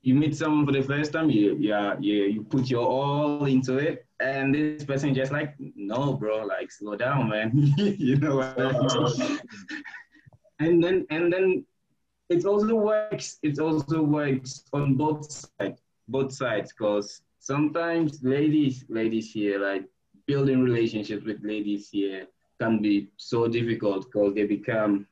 [0.03, 3.79] you meet someone for the first time, you yeah, you, you put your all into
[3.79, 7.53] it, and this person just like, no, bro, like slow down, man.
[7.77, 9.41] you know what I mean?
[10.59, 11.65] and then and then
[12.29, 13.39] it also works.
[13.43, 19.85] It also works on both sides, both sides, because sometimes ladies, ladies here, like
[20.31, 22.27] building relationships with ladies here
[22.61, 25.07] can be so difficult because they become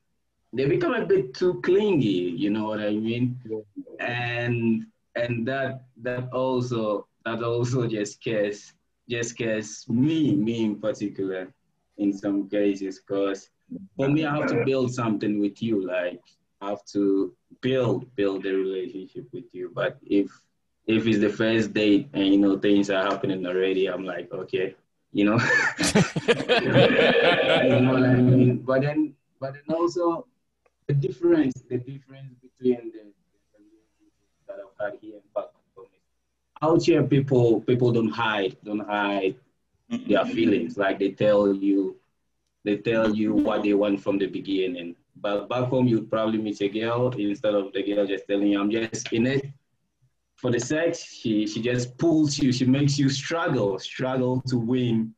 [0.57, 3.25] they become a bit too clingy you know what i mean?
[4.01, 4.87] And
[5.23, 5.73] and that
[6.07, 8.59] that also that also just scares
[9.15, 11.43] just scares me me in particular
[12.03, 13.41] in some cases because
[13.97, 16.23] for me i have to build something with you like
[16.63, 17.35] i have to
[17.67, 19.71] build build a relationship with you.
[19.75, 20.29] But if
[20.87, 24.75] if it's the first date and you know things are happening already i'm like okay
[25.13, 25.39] you know.
[25.39, 26.37] you
[27.81, 28.59] know what I mean?
[28.59, 30.27] But then, but then also
[30.87, 33.13] the difference, the difference between the,
[33.53, 33.63] the
[34.47, 35.45] that I've had here and back
[35.75, 35.87] home
[36.63, 39.37] out here people people don't hide, don't hide
[39.89, 40.77] their feelings.
[40.77, 41.97] Like they tell you,
[42.65, 44.97] they tell you what they want from the beginning.
[45.17, 48.61] But back home, you'd probably meet a girl instead of the girl just telling you,
[48.61, 49.47] "I'm just in it."
[50.39, 52.53] For the sex, she she just pulls you.
[52.53, 55.15] She makes you struggle, struggle to win,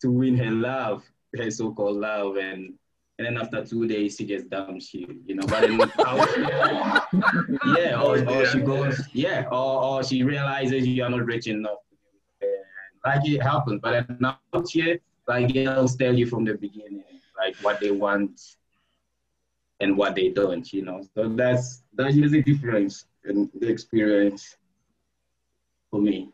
[0.00, 1.04] to win her love,
[1.36, 2.72] her so-called love, and
[3.18, 5.20] and then after two days, she just dumps you.
[5.26, 5.78] You know, but then,
[7.76, 11.78] yeah, or, or she goes, yeah, or, or she realizes you are not rich enough.
[13.04, 14.98] Like it happens, but out here,
[15.28, 17.04] like girls tell you from the beginning,
[17.36, 18.40] like what they want
[19.80, 20.72] and what they don't.
[20.72, 24.56] You know, so that's that's just the difference in the experience
[25.92, 26.32] for me.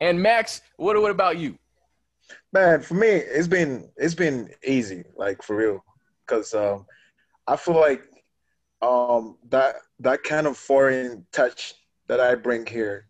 [0.00, 1.58] And Max, what what about you?
[2.52, 5.84] Man, for me, it's been it's been easy, like for real,
[6.24, 6.86] because um,
[7.48, 8.02] I feel like
[8.82, 11.74] um, that that kind of foreign touch
[12.06, 13.08] that I bring here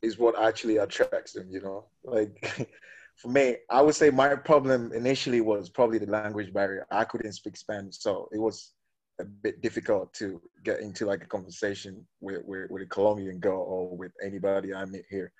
[0.00, 1.48] is what actually attracts them.
[1.50, 2.70] You know, like
[3.16, 6.86] for me, I would say my problem initially was probably the language barrier.
[6.90, 8.72] I couldn't speak Spanish, so it was
[9.18, 13.62] a bit difficult to get into like a conversation with, with, with a Colombian girl
[13.62, 15.32] or with anybody I meet here.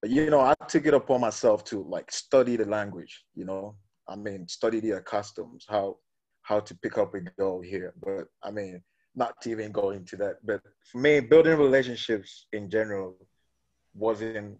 [0.00, 3.76] But you know, I took it upon myself to like study the language, you know.
[4.08, 5.96] I mean, study their customs, how
[6.42, 7.94] how to pick up a girl here.
[8.00, 8.82] But I mean,
[9.14, 10.36] not to even go into that.
[10.44, 13.16] But for me, building relationships in general
[13.94, 14.58] wasn't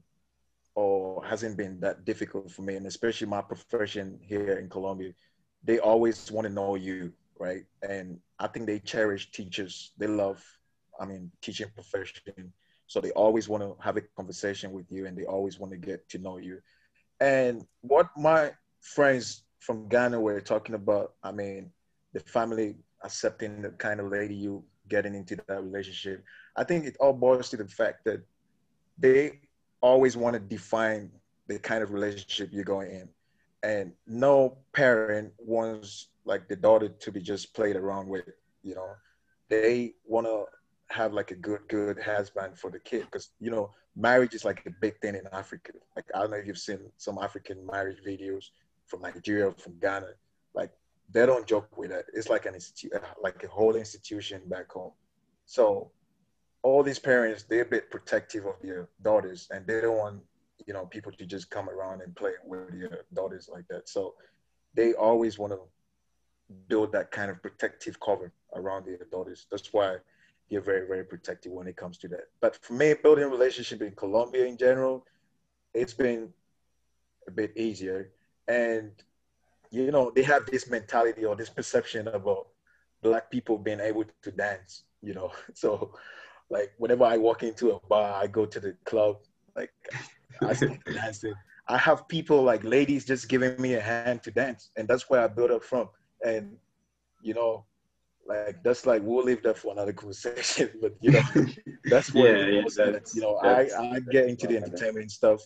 [0.74, 2.76] or hasn't been that difficult for me.
[2.76, 5.12] And especially my profession here in Colombia,
[5.64, 7.64] they always want to know you right?
[7.88, 9.92] And I think they cherish teachers.
[9.98, 10.42] They love,
[11.00, 12.52] I mean, teaching profession.
[12.86, 15.78] So they always want to have a conversation with you and they always want to
[15.78, 16.60] get to know you.
[17.20, 21.70] And what my friends from Ghana were talking about, I mean,
[22.12, 26.24] the family accepting the kind of lady you getting into that relationship.
[26.56, 28.22] I think it all boils to the fact that
[28.98, 29.40] they
[29.80, 31.10] always want to define
[31.46, 33.08] the kind of relationship you're going in.
[33.62, 38.24] And no parent wants like the daughter to be just played around with.
[38.62, 38.90] You know,
[39.48, 40.44] they want to
[40.90, 44.62] have like a good, good husband for the kid because you know marriage is like
[44.66, 45.72] a big thing in Africa.
[45.96, 48.50] Like I don't know if you've seen some African marriage videos
[48.86, 50.10] from Nigeria, from Ghana.
[50.54, 50.70] Like
[51.10, 52.04] they don't joke with it.
[52.12, 54.92] It's like an institute, like a whole institution back home.
[55.46, 55.90] So
[56.62, 60.20] all these parents they're a bit protective of their daughters and they don't want
[60.66, 64.14] you know people to just come around and play with their daughters like that so
[64.74, 65.60] they always want to
[66.68, 69.96] build that kind of protective cover around their daughters that's why
[70.48, 72.28] you're very very protective when it comes to that.
[72.40, 75.04] But for me building a relationship in colombia in general
[75.74, 76.32] it's been
[77.26, 78.10] a bit easier.
[78.46, 78.92] And
[79.70, 82.48] you know they have this mentality or this perception about
[83.02, 85.32] black people being able to dance you know?
[85.54, 85.94] So
[86.50, 89.18] like whenever I walk into a bar, I go to the club,
[89.54, 89.72] like
[90.42, 91.34] I start dancing.
[91.68, 95.20] I have people like ladies just giving me a hand to dance, and that's where
[95.20, 95.88] I built up from.
[96.24, 96.56] And
[97.22, 97.64] you know,
[98.26, 100.70] like that's like we'll leave that for another conversation.
[100.80, 101.22] But you know,
[101.84, 105.40] that's where yeah, yeah, that's, you know I I get into the entertainment stuff,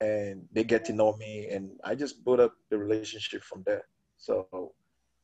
[0.00, 3.84] and they get to know me, and I just build up the relationship from there.
[4.18, 4.72] So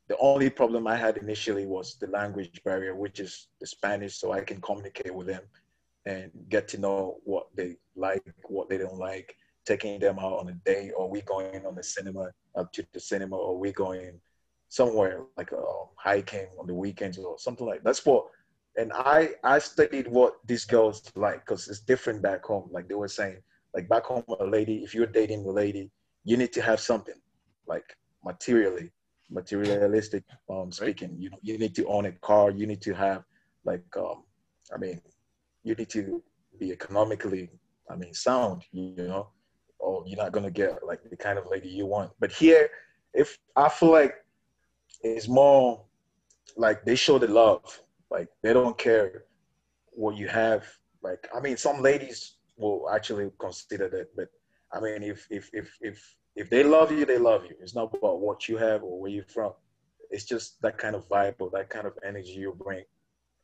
[0.09, 4.33] the only problem I had initially was the language barrier, which is the Spanish, so
[4.33, 5.43] I can communicate with them
[6.07, 9.37] and get to know what they like, what they don't like,
[9.67, 13.01] taking them out on a date, or we going on the cinema up to the
[13.01, 14.19] cinema, or we going
[14.69, 17.85] somewhere like uh, hiking on the weekends or something like that.
[17.85, 18.27] that's what.
[18.77, 22.69] And I I studied what these girls like because it's different back home.
[22.71, 23.39] Like they were saying,
[23.75, 25.91] like back home, a lady, if you're dating a lady,
[26.25, 27.21] you need to have something
[27.67, 28.93] like materially
[29.31, 31.17] materialistic um, speaking.
[31.19, 32.51] You know you need to own a car.
[32.51, 33.25] You need to have
[33.65, 34.25] like um,
[34.75, 35.01] I mean,
[35.65, 36.23] you need to
[36.59, 37.51] be economically
[37.91, 38.63] I mean sound.
[38.73, 39.29] You know,
[39.79, 42.13] or you're not gonna get like the kind of lady you want.
[42.21, 42.69] But here,
[43.15, 44.15] if I feel like
[45.03, 45.85] it's more
[46.57, 47.81] like they show the love.
[48.11, 49.25] Like they don't care
[49.91, 50.67] what you have.
[51.03, 54.29] Like I mean, some ladies will actually consider that, but
[54.73, 57.55] I mean, if if if if if they love you, they love you.
[57.61, 59.53] It's not about what you have or where you're from.
[60.11, 62.85] It's just that kind of vibe or that kind of energy you bring,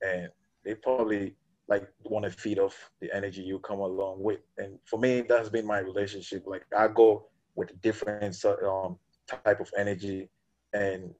[0.02, 0.28] and
[0.64, 1.34] they probably
[1.66, 4.40] like want to feed off the energy you come along with.
[4.58, 6.44] And for me, that's been my relationship.
[6.46, 10.28] Like I go with a different um, type of energy,
[10.72, 11.14] and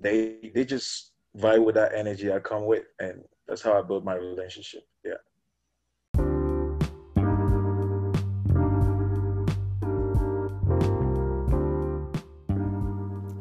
[0.00, 4.04] they they just vibe with that energy I come with, and that's how I build
[4.04, 4.82] my relationship.
[5.04, 5.14] Yeah.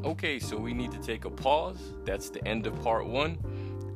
[0.03, 1.93] Okay, so we need to take a pause.
[2.03, 3.37] That's the end of part one.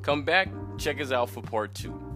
[0.03, 2.10] Come back, check us out for part two.